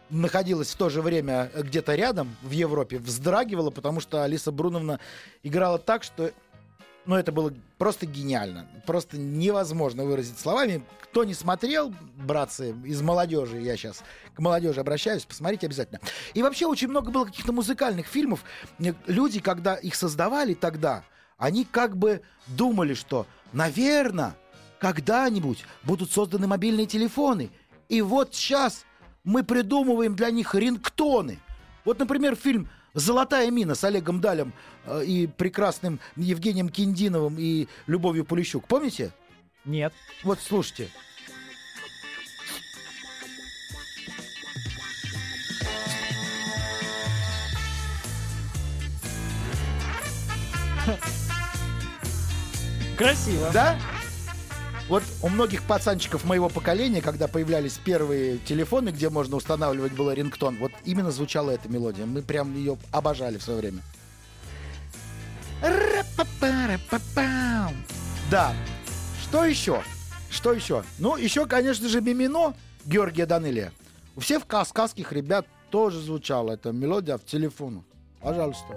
находилась 0.10 0.74
в 0.74 0.78
то 0.78 0.90
же 0.90 1.02
время 1.02 1.50
где-то 1.56 1.96
рядом 1.96 2.36
в 2.42 2.52
Европе, 2.52 2.98
вздрагивала, 2.98 3.70
потому 3.70 4.02
что 4.02 4.24
Алиса 4.24 4.52
Бруновна 4.52 5.00
играла 5.44 5.78
так, 5.80 6.04
что 6.04 6.32
ну, 7.06 7.16
это 7.16 7.32
было 7.32 7.54
просто 7.78 8.06
гениально. 8.06 8.68
Просто 8.86 9.18
невозможно 9.18 10.06
выразить 10.06 10.38
словами. 10.38 10.84
Кто 11.02 11.24
не 11.24 11.34
смотрел, 11.34 11.94
братцы, 12.16 12.76
из 12.86 13.02
молодежи, 13.02 13.60
я 13.60 13.76
сейчас 13.76 14.04
к 14.36 14.40
молодежи 14.40 14.80
обращаюсь, 14.80 15.26
посмотрите 15.26 15.66
обязательно. 15.66 16.00
И 16.34 16.42
вообще 16.42 16.68
очень 16.68 16.88
много 16.88 17.12
было 17.12 17.26
каких-то 17.26 17.52
музыкальных 17.52 18.08
фильмов. 18.08 18.44
Э, 18.80 18.94
Люди, 19.08 19.40
когда 19.40 19.76
их 19.76 19.96
создавали 19.96 20.54
тогда, 20.54 21.04
они 21.38 21.66
как 21.66 21.98
бы 21.98 22.22
думали, 22.48 22.94
что, 22.94 23.26
наверное, 23.52 24.36
когда-нибудь 24.80 25.66
будут 25.84 26.12
созданы 26.12 26.48
мобильные 26.48 26.86
телефоны. 26.86 27.50
И 27.90 28.02
вот 28.02 28.36
сейчас 28.36 28.86
мы 29.24 29.44
придумываем 29.44 30.16
для 30.16 30.30
них 30.30 30.56
рингтоны. 30.56 31.40
Вот, 31.84 32.00
например, 32.00 32.36
фильм 32.36 32.70
«Золотая 32.94 33.50
мина» 33.52 33.76
с 33.76 33.84
Олегом 33.84 34.22
Далем 34.22 34.54
э, 34.86 35.04
и 35.06 35.28
прекрасным 35.28 36.00
Евгением 36.16 36.70
Киндиновым 36.70 37.38
и 37.38 37.68
Любовью 37.88 38.26
Полищук. 38.26 38.68
Помните? 38.68 39.12
Нет. 39.66 39.94
Вот 40.24 40.40
слушайте. 40.40 40.90
Красиво. 52.98 53.50
Да? 53.52 53.80
Вот 54.88 55.04
у 55.22 55.30
многих 55.30 55.64
пацанчиков 55.64 56.26
моего 56.26 56.50
поколения, 56.50 57.02
когда 57.02 57.28
появлялись 57.28 57.80
первые 57.84 58.38
телефоны, 58.40 58.90
где 58.90 59.10
можно 59.10 59.38
устанавливать 59.38 59.94
было 59.94 60.12
рингтон, 60.12 60.58
вот 60.58 60.72
именно 60.84 61.12
звучала 61.12 61.52
эта 61.52 61.70
мелодия. 61.70 62.06
Мы 62.06 62.22
прям 62.22 62.56
ее 62.56 62.78
обожали 62.92 63.38
в 63.38 63.44
свое 63.44 63.60
время. 63.60 63.82
Да. 68.30 68.54
Что 69.24 69.46
еще? 69.46 69.82
Что 70.30 70.54
еще? 70.54 70.84
Ну, 70.98 71.16
еще, 71.18 71.46
конечно 71.46 71.88
же, 71.88 72.02
Мимино 72.02 72.54
Георгия 72.86 73.26
Данелия. 73.26 73.72
У 74.16 74.20
всех 74.20 74.48
кавказских 74.48 75.14
ребят 75.14 75.46
тоже 75.70 76.02
звучала 76.02 76.54
эта 76.54 76.72
мелодия 76.72 77.18
в 77.18 77.26
телефону. 77.26 77.86
Пожалуйста. 78.22 78.76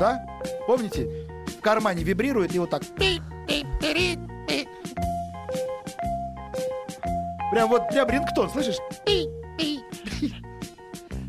Да? 0.00 0.26
Помните? 0.66 1.23
В 1.64 1.66
кармане 1.66 2.04
вибрирует 2.04 2.54
и 2.54 2.58
вот 2.58 2.68
так. 2.68 2.82
Прям 7.50 7.70
вот 7.70 7.88
прям 7.88 8.10
рингтон, 8.10 8.50
слышишь? 8.50 8.76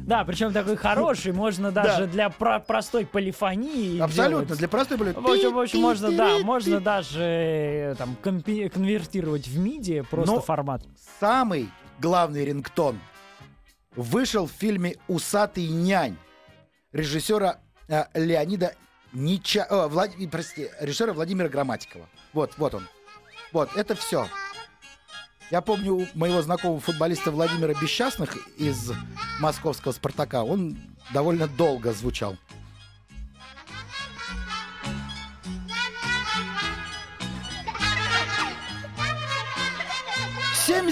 Да, 0.06 0.26
причем 0.26 0.52
такой 0.52 0.76
хороший, 0.76 1.32
можно 1.32 1.72
даже 1.72 2.08
для 2.08 2.30
про- 2.30 2.60
простой 2.60 3.06
полифонии. 3.06 3.98
Абсолютно, 4.02 4.48
делать. 4.48 4.60
для 4.60 4.68
простой 4.68 4.98
были. 4.98 5.14
В 5.14 5.26
общем, 5.26 5.54
в 5.54 5.58
общем, 5.60 5.80
можно, 5.80 6.12
да, 6.12 6.40
можно 6.40 6.82
даже 6.82 7.24
э, 7.24 7.96
там 7.98 8.18
конвертировать 8.22 9.48
в 9.48 9.58
MIDI 9.58 10.04
просто 10.04 10.36
Но- 10.36 10.42
формат. 10.42 10.84
Самый 11.22 11.70
главный 12.00 12.44
рингтон 12.44 13.00
вышел 13.96 14.48
в 14.48 14.52
фильме 14.52 14.98
«Усатый 15.08 15.70
нянь» 15.70 16.18
режиссера 16.92 17.60
э, 17.88 18.04
Леонида 18.16 18.74
Нича... 19.16 19.64
о, 19.64 19.88
Влад- 19.88 20.30
Прости, 20.30 20.70
режиссера 20.80 21.14
Владимира 21.14 21.48
Грамматикова. 21.48 22.08
Вот, 22.34 22.52
вот 22.58 22.76
он. 22.76 22.88
Вот, 23.54 23.70
это 23.76 23.96
все. 23.96 24.28
Я 25.52 25.62
помню 25.62 25.94
у 25.94 26.08
моего 26.16 26.42
знакомого 26.42 26.80
футболиста 26.82 27.32
Владимира 27.32 27.74
Бесчастных 27.74 28.36
из 28.58 28.92
московского 29.40 29.94
«Спартака». 29.94 30.44
Он 30.44 30.78
довольно 31.14 31.48
долго 31.48 31.94
звучал. 31.94 32.36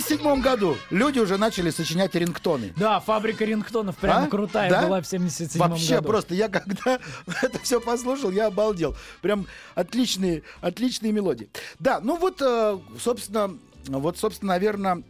77 0.03 0.41
году 0.41 0.75
люди 0.89 1.19
уже 1.19 1.37
начали 1.37 1.69
сочинять 1.69 2.13
рингтоны. 2.15 2.73
Да, 2.77 2.99
фабрика 2.99 3.45
рингтонов 3.45 3.97
прям 3.97 4.25
А? 4.25 4.27
крутая 4.27 4.69
Да? 4.69 4.87
была 4.87 5.01
в 5.01 5.07
77 5.07 5.59
Вообще 5.59 5.95
году. 5.95 6.07
просто 6.07 6.35
я 6.35 6.49
когда 6.49 6.99
это 7.41 7.59
все 7.59 7.79
послушал, 7.81 8.31
я 8.31 8.47
обалдел. 8.47 8.95
Прям 9.21 9.47
отличные, 9.75 10.43
отличные 10.61 11.11
мелодии. 11.11 11.49
Да, 11.79 11.99
ну 12.01 12.17
вот, 12.17 12.41
э, 12.41 12.79
собственно, 12.99 13.57
вот, 13.87 14.17
собственно, 14.17 14.53
наверное, 14.53 15.03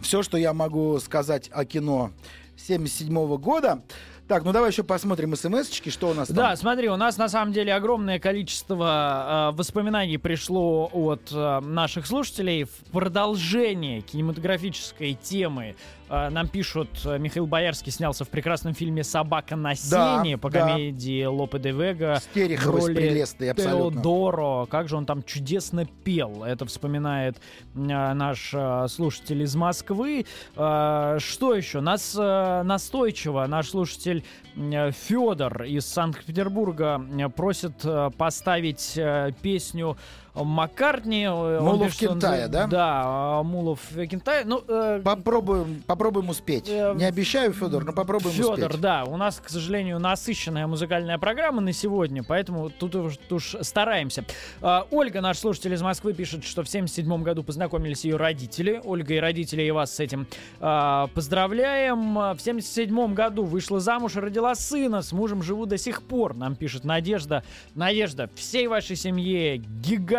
все, 0.00 0.22
что 0.22 0.36
я 0.36 0.52
могу 0.52 0.98
сказать 1.00 1.50
о 1.52 1.64
кино 1.64 2.12
77 2.56 3.36
года. 3.38 3.82
Так, 4.28 4.44
ну 4.44 4.52
давай 4.52 4.70
еще 4.70 4.82
посмотрим 4.82 5.34
смс-очки, 5.34 5.90
что 5.90 6.10
у 6.10 6.14
нас 6.14 6.28
Да, 6.30 6.48
там. 6.48 6.56
смотри, 6.58 6.90
у 6.90 6.96
нас 6.96 7.16
на 7.16 7.30
самом 7.30 7.54
деле 7.54 7.74
огромное 7.74 8.18
количество 8.18 9.52
э, 9.52 9.56
воспоминаний 9.56 10.18
пришло 10.18 10.90
от 10.92 11.32
э, 11.32 11.60
наших 11.60 12.06
слушателей 12.06 12.64
в 12.64 12.70
продолжение 12.92 14.02
кинематографической 14.02 15.14
темы. 15.14 15.76
Э, 16.08 16.28
нам 16.30 16.48
пишут, 16.48 16.88
э, 17.04 17.18
Михаил 17.18 17.46
Боярский 17.46 17.92
снялся 17.92 18.24
в 18.24 18.28
прекрасном 18.28 18.74
фильме 18.74 19.04
«Собака 19.04 19.56
на 19.56 19.70
Да, 19.90 20.22
сене» 20.22 20.38
по 20.38 20.50
да. 20.50 20.60
комедии 20.60 21.24
Лопе 21.24 21.58
де 21.58 21.72
Вега. 21.72 22.20
роли 22.34 22.94
прелестный, 22.94 23.50
абсолютно. 23.50 23.90
Теодоро, 24.02 24.66
как 24.66 24.88
же 24.88 24.96
он 24.96 25.06
там 25.06 25.22
чудесно 25.22 25.86
пел. 26.04 26.44
Это 26.44 26.64
вспоминает 26.66 27.36
э, 27.74 27.78
наш 27.78 28.54
слушатель 28.90 29.42
из 29.42 29.54
Москвы. 29.54 30.24
Что 30.54 31.54
еще? 31.54 31.80
Нас 31.80 32.14
настойчиво 32.14 33.46
наш 33.46 33.70
слушатель 33.70 34.24
Федор 34.56 35.64
из 35.64 35.86
Санкт-Петербурга 35.86 37.00
просит 37.34 37.84
поставить 38.16 38.98
песню 39.42 39.96
Маккартни. 40.44 41.24
Э, 41.24 41.60
Мулов 41.60 41.88
пишет, 41.92 42.10
он 42.10 42.20
Кентая, 42.20 42.48
да? 42.48 42.66
Да, 42.66 43.40
э, 43.40 43.42
Мулов 43.44 43.80
Кентая. 44.10 44.44
Ну, 44.44 44.62
э, 44.66 45.00
Попробуем, 45.04 45.82
попробуем 45.86 46.28
успеть. 46.28 46.68
Э, 46.68 46.94
Не 46.96 47.04
обещаю, 47.04 47.52
Федор, 47.52 47.84
но 47.84 47.92
попробуем 47.92 48.34
Федор, 48.34 48.54
успеть. 48.54 48.80
да, 48.80 49.04
у 49.04 49.16
нас, 49.16 49.40
к 49.44 49.48
сожалению, 49.48 49.98
насыщенная 49.98 50.66
музыкальная 50.66 51.18
программа 51.18 51.60
на 51.60 51.72
сегодня, 51.72 52.22
поэтому 52.22 52.70
тут 52.70 52.94
уж, 52.96 53.14
уж 53.30 53.56
стараемся. 53.62 54.24
А, 54.60 54.86
Ольга, 54.90 55.20
наш 55.20 55.38
слушатель 55.38 55.72
из 55.74 55.82
Москвы, 55.82 56.12
пишет, 56.14 56.44
что 56.44 56.62
в 56.62 56.68
77 56.68 57.22
году 57.22 57.42
познакомились 57.42 58.04
ее 58.04 58.16
родители. 58.16 58.80
Ольга 58.84 59.14
и 59.14 59.18
родители, 59.18 59.62
и 59.62 59.70
вас 59.70 59.94
с 59.94 60.00
этим 60.00 60.26
а, 60.60 61.08
поздравляем. 61.14 62.18
А, 62.18 62.34
В 62.34 62.40
77 62.40 63.14
году 63.14 63.44
вышла 63.44 63.80
замуж 63.80 64.16
и 64.16 64.20
родила 64.20 64.54
сына. 64.54 65.02
С 65.02 65.12
мужем 65.12 65.42
живу 65.42 65.66
до 65.66 65.78
сих 65.78 66.02
пор, 66.02 66.34
нам 66.34 66.56
пишет 66.56 66.84
Надежда. 66.84 67.42
Надежда, 67.74 68.28
всей 68.34 68.66
вашей 68.66 68.96
семье 68.96 69.58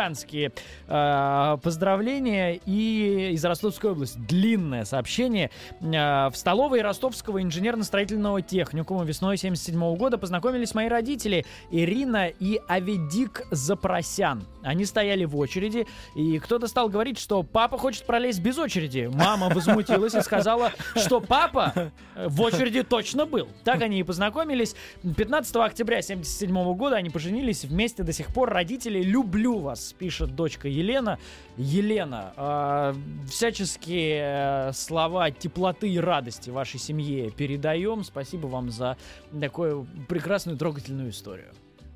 гигантские 0.10 0.52
а, 0.88 1.58
поздравления. 1.58 2.60
И 2.66 3.32
из 3.34 3.46
Ростовской 3.46 3.92
области 3.92 4.18
длинное 4.18 4.86
сообщение. 4.86 5.52
А, 5.82 6.30
В 6.30 6.36
столовой 6.36 6.82
Ростовского 6.82 7.42
инженерно-строительного 7.42 8.42
техникума 8.42 9.04
весной 9.04 9.38
77 9.38 9.96
года 9.96 10.18
познакомились 10.18 10.74
мои 10.74 10.88
родители 10.88 11.46
Ирина 11.72 12.28
и 12.28 12.60
Аведик 12.68 13.44
Запросян. 13.52 14.44
Они 14.64 14.86
стояли 14.86 15.26
в 15.26 15.38
очереди, 15.38 15.88
и 16.16 16.40
кто-то 16.40 16.68
стал 16.68 16.90
говорить, 16.90 17.20
что 17.20 17.44
папа 17.44 17.78
хочет 17.78 18.06
пролезть 18.06 18.42
без 18.42 18.58
очереди. 18.58 19.10
Мама 19.14 19.50
возмутилась 19.50 20.16
и 20.16 20.22
сказала, 20.22 20.72
что 20.96 21.22
папа 21.22 21.74
э, 22.16 22.28
в 22.28 22.42
очереди 22.42 22.84
точно 22.84 23.26
был. 23.26 23.48
Так 23.64 23.82
они 23.82 24.00
и 24.00 24.04
познакомились. 24.04 24.76
15 25.18 25.56
октября 25.58 26.02
77 26.02 26.74
года 26.76 26.98
они 26.98 27.10
поженились 27.10 27.64
вместе 27.64 28.04
до 28.04 28.12
сих 28.12 28.28
пор. 28.34 28.50
Родители, 28.50 29.02
люблю 29.02 29.60
вас. 29.60 29.96
Пишет 30.00 30.36
дочка 30.36 30.68
Елена. 30.68 31.20
Елена, 31.58 32.34
э, 32.36 32.94
всяческие 33.30 34.72
слова 34.74 35.30
теплоты 35.30 35.90
и 35.90 36.00
радости 36.00 36.50
вашей 36.50 36.80
семье 36.80 37.30
передаем. 37.30 38.04
Спасибо 38.04 38.48
вам 38.48 38.72
за 38.72 38.98
такую 39.40 39.88
прекрасную 40.08 40.58
трогательную 40.58 41.12
историю. 41.12 41.52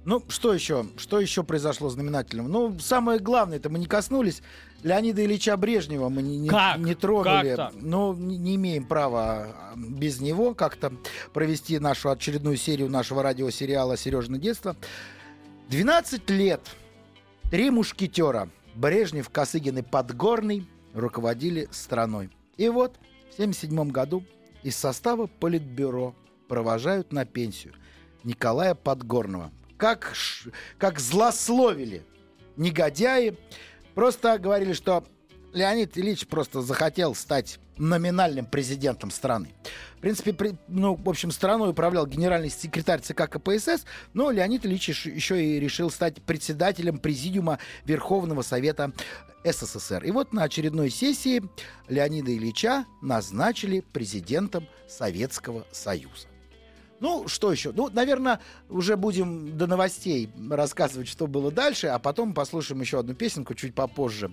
Ну, 0.06 0.22
что 0.28 0.54
еще? 0.54 0.86
Что 0.98 1.22
еще 1.22 1.44
произошло 1.44 1.90
знаменательным? 1.90 2.52
Ну, 2.52 2.78
самое 2.80 3.20
главное, 3.20 3.58
это 3.58 3.70
мы 3.70 3.80
не 3.80 3.86
коснулись. 3.86 4.42
Леонида 4.84 5.24
Ильича 5.24 5.56
Брежнева 5.56 6.10
мы 6.10 6.22
не, 6.22 6.38
не, 6.38 6.50
Как? 6.50 6.78
не 6.78 6.94
тронули. 6.94 7.56
Как 7.56 7.74
но 7.80 8.14
не, 8.14 8.38
не 8.38 8.56
имеем 8.56 8.86
права 8.86 9.48
а, 9.48 9.74
без 9.78 10.20
него 10.20 10.54
как-то 10.54 10.92
провести 11.32 11.80
нашу 11.80 12.10
очередную 12.10 12.58
серию 12.58 12.90
нашего 12.90 13.24
радиосериала 13.24 13.96
«Сережное 13.96 14.40
детство». 14.40 14.76
12 15.70 16.30
лет 16.32 16.60
три 17.54 17.70
мушкетера 17.70 18.50
Брежнев, 18.74 19.30
Косыгин 19.30 19.78
и 19.78 19.82
Подгорный 19.84 20.68
руководили 20.96 21.68
страной. 21.70 22.32
И 22.58 22.68
вот 22.68 22.96
в 23.30 23.34
1977 23.34 23.92
году 23.92 24.24
из 24.64 24.76
состава 24.76 25.28
Политбюро 25.28 26.16
провожают 26.48 27.14
на 27.14 27.26
пенсию 27.26 27.76
Николая 28.24 28.74
Подгорного. 28.74 29.52
Как, 29.78 30.16
как 30.80 31.00
злословили 31.00 32.04
негодяи. 32.58 33.38
Просто 33.94 34.40
говорили, 34.40 34.74
что 34.74 35.04
Леонид 35.54 35.98
Ильич 35.98 36.28
просто 36.28 36.62
захотел 36.62 37.16
стать 37.16 37.60
номинальным 37.78 38.46
президентом 38.46 39.12
страны. 39.12 39.54
В 39.98 40.02
принципе, 40.02 40.34
при- 40.34 40.56
ну, 40.68 40.96
в 40.96 41.10
общем, 41.10 41.32
страной 41.32 41.72
управлял 41.72 42.06
генеральный 42.06 42.50
секретарь 42.50 43.02
ЦК 43.02 43.30
КПСС, 43.30 43.86
но 44.14 44.32
Леонид 44.32 44.66
Ильич 44.66 44.90
еще 44.90 45.44
и 45.44 45.60
решил 45.60 45.90
стать 45.90 46.22
председателем 46.22 46.98
Президиума 46.98 47.60
Верховного 47.86 48.42
Совета 48.42 48.92
СССР. 49.44 50.04
И 50.04 50.12
вот 50.12 50.34
на 50.34 50.44
очередной 50.44 50.90
сессии 50.90 51.44
Леонида 51.88 52.36
Ильича 52.36 52.86
назначили 53.02 53.82
президентом 53.82 54.68
Советского 54.88 55.66
Союза. 55.72 56.28
Ну, 57.04 57.28
что 57.28 57.52
еще? 57.52 57.74
Ну, 57.74 57.90
наверное, 57.92 58.40
уже 58.70 58.96
будем 58.96 59.58
до 59.58 59.68
новостей 59.68 60.30
рассказывать, 60.50 61.10
что 61.10 61.28
было 61.28 61.52
дальше, 61.52 61.88
а 61.88 62.00
потом 62.00 62.34
послушаем 62.34 62.80
еще 62.80 63.00
одну 63.00 63.14
песенку 63.14 63.56
чуть 63.56 63.76
попозже, 63.76 64.32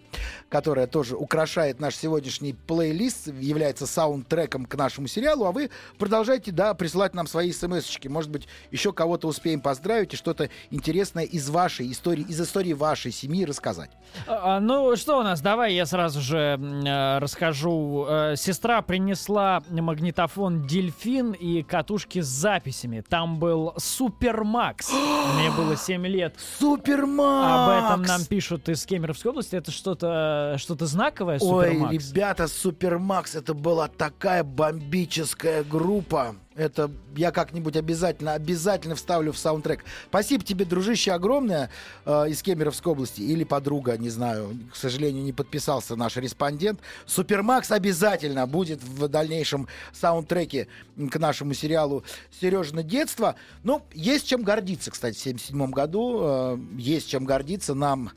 которая 0.48 0.87
тоже 0.87 1.16
украшает 1.16 1.80
наш 1.80 1.96
сегодняшний 1.96 2.52
плейлист, 2.52 3.26
является 3.26 3.88
саундтреком 3.88 4.66
к 4.66 4.76
нашему 4.76 5.09
сериалу, 5.09 5.46
а 5.46 5.50
вы 5.50 5.70
продолжайте, 5.98 6.52
да, 6.52 6.72
присылать 6.74 7.12
нам 7.12 7.26
свои 7.26 7.50
смс-очки. 7.50 8.09
Может 8.09 8.30
быть, 8.30 8.46
еще 8.70 8.92
кого-то 8.92 9.26
успеем 9.26 9.61
поздравить 9.61 10.14
и 10.14 10.16
что-то 10.16 10.48
интересное 10.70 11.24
из 11.24 11.50
вашей 11.50 11.90
истории, 11.90 12.24
из 12.28 12.40
истории 12.40 12.72
вашей 12.72 13.11
семьи 13.11 13.44
рассказать. 13.44 13.90
А, 14.28 14.59
а, 14.59 14.61
ну 14.61 14.94
что 14.94 15.18
у 15.18 15.22
нас? 15.24 15.40
Давай 15.40 15.74
я 15.74 15.87
сразу 15.87 16.20
же 16.20 16.37
э, 16.37 17.18
расскажу. 17.18 18.06
Э, 18.09 18.37
сестра 18.37 18.80
принесла 18.80 19.61
магнитофон 19.68 20.68
Дельфин 20.68 21.33
и 21.33 21.64
катушки 21.64 22.20
с 22.20 22.28
записями. 22.60 23.02
Там 23.08 23.38
был 23.38 23.74
Супермакс. 23.78 24.92
Мне 25.36 25.50
было 25.50 25.76
7 25.76 26.06
лет. 26.06 26.34
Супермакс! 26.58 27.48
Об 27.50 27.84
этом 27.84 28.02
нам 28.02 28.24
пишут 28.26 28.68
из 28.68 28.84
Кемеровской 28.84 29.30
области. 29.30 29.56
Это 29.56 29.70
что-то 29.70 30.56
что-то 30.58 30.86
знаковое, 30.86 31.38
Ой, 31.40 31.68
Супермакс? 31.68 31.94
ребята, 31.94 32.48
Супермакс, 32.48 33.34
это 33.34 33.54
была 33.54 33.88
такая 33.88 34.44
бомбическая 34.44 35.64
группа. 35.64 36.36
Это 36.56 36.90
я 37.14 37.30
как-нибудь 37.30 37.76
обязательно, 37.76 38.34
обязательно 38.34 38.96
вставлю 38.96 39.32
в 39.32 39.38
саундтрек. 39.38 39.84
Спасибо 40.08 40.44
тебе, 40.44 40.64
дружище, 40.64 41.12
огромное 41.12 41.70
э, 42.04 42.28
из 42.28 42.42
Кемеровской 42.42 42.90
области. 42.90 43.20
Или 43.20 43.44
подруга, 43.44 43.96
не 43.96 44.10
знаю. 44.10 44.58
К 44.72 44.74
сожалению, 44.74 45.22
не 45.22 45.32
подписался 45.32 45.94
наш 45.94 46.16
респондент. 46.16 46.80
Супермакс 47.06 47.70
обязательно 47.70 48.48
будет 48.48 48.82
в 48.82 49.06
дальнейшем 49.06 49.68
саундтреке 49.92 50.66
к 51.10 51.16
нашему 51.20 51.54
сериалу 51.54 52.02
«Сережина 52.40 52.82
детство». 52.82 53.36
Ну, 53.62 53.82
есть 53.94 54.26
чем 54.26 54.42
гордиться, 54.42 54.90
кстати, 54.90 55.16
в 55.16 55.20
1977 55.20 55.70
году. 55.70 56.20
Э, 56.20 56.58
есть 56.76 57.08
чем 57.08 57.26
гордиться 57.26 57.74
нам, 57.74 58.10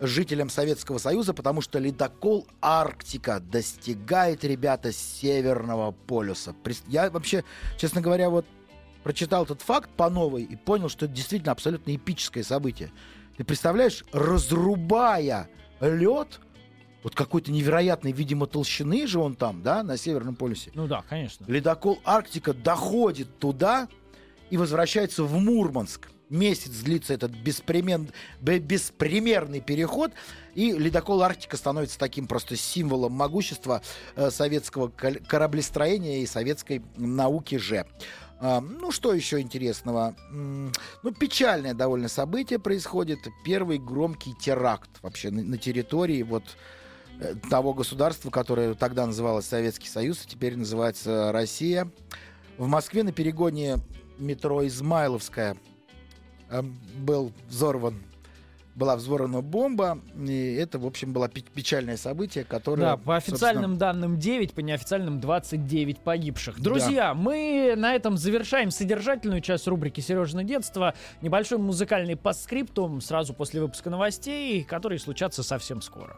жителям 0.00 0.50
Советского 0.50 0.98
Союза, 0.98 1.34
потому 1.34 1.60
что 1.60 1.78
ледокол 1.78 2.46
Арктика 2.60 3.40
достигает, 3.40 4.44
ребята, 4.44 4.92
Северного 4.92 5.92
полюса. 5.92 6.54
Я 6.88 7.10
вообще, 7.10 7.44
честно 7.78 8.00
говоря, 8.00 8.30
вот 8.30 8.46
прочитал 9.02 9.44
этот 9.44 9.62
факт 9.62 9.90
по 9.90 10.10
новой 10.10 10.42
и 10.42 10.56
понял, 10.56 10.88
что 10.88 11.06
это 11.06 11.14
действительно 11.14 11.52
абсолютно 11.52 11.94
эпическое 11.94 12.42
событие. 12.42 12.90
Ты 13.36 13.44
представляешь, 13.44 14.04
разрубая 14.12 15.48
лед, 15.80 16.40
вот 17.02 17.14
какой-то 17.14 17.52
невероятной, 17.52 18.12
видимо, 18.12 18.46
толщины 18.46 19.06
же 19.06 19.18
он 19.18 19.36
там, 19.36 19.62
да, 19.62 19.82
на 19.82 19.96
Северном 19.96 20.36
полюсе. 20.36 20.70
Ну 20.74 20.86
да, 20.86 21.04
конечно. 21.08 21.44
Ледокол 21.46 22.00
Арктика 22.04 22.54
доходит 22.54 23.38
туда 23.38 23.88
и 24.50 24.56
возвращается 24.56 25.24
в 25.24 25.34
Мурманск. 25.38 26.08
Месяц 26.34 26.72
длится 26.80 27.14
этот 27.14 27.30
беспремен- 27.30 28.12
бе- 28.40 28.58
беспримерный 28.58 29.60
переход, 29.60 30.10
и 30.56 30.72
ледокол 30.72 31.22
Арктика 31.22 31.56
становится 31.56 31.96
таким 31.96 32.26
просто 32.26 32.56
символом 32.56 33.12
могущества 33.12 33.82
э, 34.16 34.32
советского 34.32 34.88
кораблестроения 34.88 36.22
и 36.22 36.26
советской 36.26 36.82
науки 36.96 37.54
же. 37.56 37.86
А, 38.40 38.60
ну, 38.60 38.90
что 38.90 39.14
еще 39.14 39.40
интересного? 39.40 40.16
Ну, 40.32 41.12
печальное 41.18 41.72
довольно 41.72 42.08
событие 42.08 42.58
происходит. 42.58 43.20
Первый 43.44 43.78
громкий 43.78 44.34
теракт 44.34 44.90
вообще 45.02 45.30
на, 45.30 45.56
территории 45.56 46.24
вот 46.24 46.42
э, 47.20 47.36
того 47.48 47.74
государства, 47.74 48.30
которое 48.30 48.74
тогда 48.74 49.06
называлось 49.06 49.46
Советский 49.46 49.88
Союз, 49.88 50.24
а 50.24 50.28
теперь 50.28 50.56
называется 50.56 51.30
Россия. 51.30 51.88
В 52.58 52.66
Москве 52.66 53.04
на 53.04 53.12
перегоне 53.12 53.76
метро 54.18 54.66
Измайловская 54.66 55.56
был 56.62 57.32
взорван 57.48 58.02
была 58.74 58.96
взорвана 58.96 59.40
бомба, 59.40 59.98
и 60.16 60.54
это, 60.54 60.78
в 60.78 60.86
общем, 60.86 61.12
было 61.12 61.28
пе- 61.28 61.42
печальное 61.42 61.96
событие, 61.96 62.44
которое... 62.44 62.82
Да, 62.82 62.96
по 62.96 63.16
официальным 63.16 63.72
собственно, 63.72 63.78
данным 63.78 64.18
9, 64.18 64.52
по 64.52 64.60
неофициальным 64.60 65.20
29 65.20 65.98
погибших. 66.00 66.60
Друзья, 66.60 67.14
мы 67.14 67.74
на 67.76 67.94
этом 67.94 68.16
завершаем 68.16 68.70
содержательную 68.70 69.40
часть 69.40 69.68
рубрики 69.68 70.00
«Сережное 70.00 70.44
детство». 70.44 70.94
Небольшой 71.20 71.58
музыкальный 71.58 72.16
постскриптум 72.16 73.00
сразу 73.00 73.32
после 73.32 73.60
выпуска 73.60 73.90
новостей, 73.90 74.64
которые 74.64 74.98
случатся 74.98 75.42
совсем 75.42 75.80
скоро. 75.80 76.16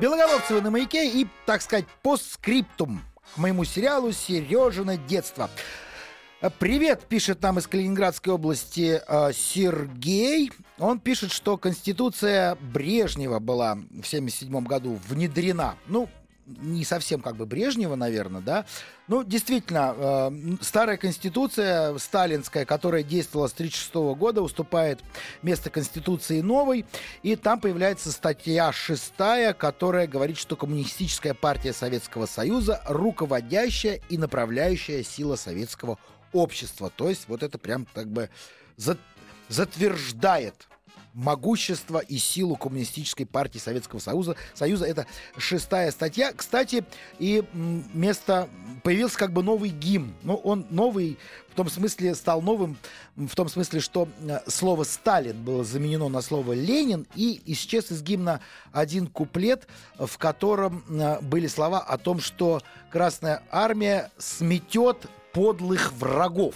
Белоголовцевы 0.00 0.62
на 0.62 0.70
маяке 0.70 1.08
и, 1.08 1.28
так 1.46 1.62
сказать, 1.62 1.84
постскриптум 2.02 3.02
к 3.34 3.38
моему 3.38 3.64
сериалу 3.64 4.12
«Сережина 4.12 4.96
детство». 4.96 5.48
Привет, 6.58 7.04
пишет 7.08 7.40
нам 7.42 7.60
из 7.60 7.68
Калининградской 7.68 8.32
области 8.32 9.00
э, 9.06 9.32
Сергей. 9.32 10.50
Он 10.78 10.98
пишет, 10.98 11.30
что 11.30 11.56
Конституция 11.56 12.56
Брежнева 12.56 13.38
была 13.38 13.74
в 13.74 13.78
1977 13.78 14.64
году 14.64 14.98
внедрена. 15.08 15.76
Ну, 15.86 16.08
не 16.60 16.84
совсем 16.84 17.20
как 17.20 17.36
бы 17.36 17.46
Брежнева, 17.46 17.94
наверное, 17.94 18.40
да. 18.40 18.66
Ну, 19.08 19.24
действительно, 19.24 19.94
э, 19.96 20.30
старая 20.60 20.96
конституция 20.96 21.96
сталинская, 21.98 22.64
которая 22.64 23.02
действовала 23.02 23.48
с 23.48 23.52
1936 23.52 24.14
года, 24.18 24.42
уступает 24.42 25.00
место 25.42 25.70
конституции 25.70 26.40
новой, 26.40 26.86
и 27.22 27.36
там 27.36 27.60
появляется 27.60 28.12
статья 28.12 28.72
шестая, 28.72 29.52
которая 29.52 30.06
говорит, 30.06 30.38
что 30.38 30.56
коммунистическая 30.56 31.34
партия 31.34 31.72
Советского 31.72 32.26
Союза 32.26 32.82
руководящая 32.86 34.00
и 34.08 34.18
направляющая 34.18 35.02
сила 35.02 35.36
советского 35.36 35.98
общества. 36.32 36.90
То 36.94 37.08
есть 37.08 37.24
вот 37.28 37.42
это 37.42 37.58
прям 37.58 37.86
как 37.92 38.08
бы 38.08 38.30
за- 38.76 38.98
затверждает 39.48 40.68
могущество 41.14 41.98
и 41.98 42.18
силу 42.18 42.56
коммунистической 42.56 43.26
партии 43.26 43.58
Советского 43.58 43.98
Союза. 43.98 44.36
Союза 44.54 44.86
это 44.86 45.06
шестая 45.36 45.90
статья. 45.90 46.32
Кстати, 46.32 46.84
и 47.18 47.44
место 47.92 48.48
появился 48.82 49.18
как 49.18 49.32
бы 49.32 49.42
новый 49.42 49.70
гимн. 49.70 50.14
Ну, 50.22 50.34
он 50.36 50.66
новый 50.70 51.18
в 51.52 51.54
том 51.54 51.68
смысле 51.68 52.14
стал 52.14 52.40
новым, 52.40 52.78
в 53.14 53.34
том 53.34 53.46
смысле, 53.48 53.80
что 53.80 54.08
э, 54.22 54.38
слово 54.46 54.84
Сталин 54.84 55.42
было 55.42 55.64
заменено 55.64 56.08
на 56.08 56.22
слово 56.22 56.54
Ленин, 56.54 57.06
и 57.14 57.42
исчез 57.44 57.90
из 57.90 58.02
гимна 58.02 58.40
один 58.72 59.06
куплет, 59.06 59.68
в 59.98 60.16
котором 60.16 60.82
э, 60.88 61.20
были 61.20 61.46
слова 61.46 61.80
о 61.80 61.98
том, 61.98 62.20
что 62.20 62.62
Красная 62.90 63.42
Армия 63.50 64.10
сметет 64.16 65.06
подлых 65.32 65.92
врагов. 65.92 66.54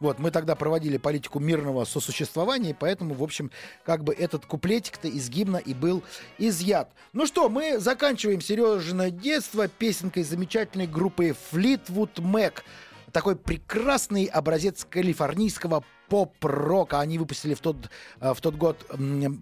Вот, 0.00 0.18
мы 0.18 0.30
тогда 0.30 0.54
проводили 0.54 0.96
политику 0.96 1.40
мирного 1.40 1.84
сосуществования, 1.84 2.70
и 2.70 2.76
поэтому, 2.78 3.14
в 3.14 3.22
общем, 3.22 3.50
как 3.84 4.04
бы 4.04 4.12
этот 4.12 4.44
куплетик-то 4.46 5.08
из 5.08 5.28
гимна 5.30 5.56
и 5.56 5.74
был 5.74 6.02
изъят. 6.38 6.92
Ну 7.12 7.26
что, 7.26 7.48
мы 7.48 7.78
заканчиваем 7.78 8.40
Сережина 8.40 9.10
детство 9.10 9.68
песенкой 9.68 10.24
замечательной 10.24 10.86
группы 10.86 11.34
Fleetwood 11.52 12.16
Mac. 12.16 12.62
Такой 13.12 13.36
прекрасный 13.36 14.24
образец 14.24 14.86
калифорнийского 14.88 15.84
поп-рока. 16.08 17.00
Они 17.00 17.18
выпустили 17.18 17.54
в 17.54 17.60
тот, 17.60 17.76
э, 18.20 18.34
в 18.34 18.40
тот 18.40 18.56
год 18.56 18.84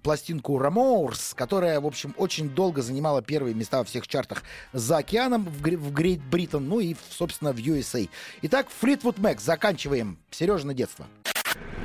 пластинку 0.02 0.58
Рамоурс, 0.58 1.34
которая, 1.34 1.80
в 1.80 1.86
общем, 1.86 2.14
очень 2.16 2.50
долго 2.50 2.82
занимала 2.82 3.22
первые 3.22 3.54
места 3.54 3.78
во 3.78 3.84
всех 3.84 4.06
чартах 4.06 4.42
за 4.72 4.98
океаном 4.98 5.44
в, 5.44 5.92
Грейт 5.92 6.22
Бриттон, 6.22 6.68
ну 6.68 6.80
и, 6.80 6.94
собственно, 7.10 7.52
в 7.52 7.56
USA. 7.56 8.08
Итак, 8.42 8.68
Флитвуд 8.80 9.18
Мэк. 9.18 9.40
Заканчиваем. 9.40 10.18
Сережа 10.30 10.66
на 10.66 10.74
детство. 10.74 11.06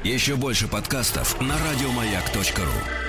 Еще 0.04 0.36
больше 0.36 0.68
подкастов 0.68 1.42
на 1.42 1.56
радиомаяк.ру. 1.58 3.05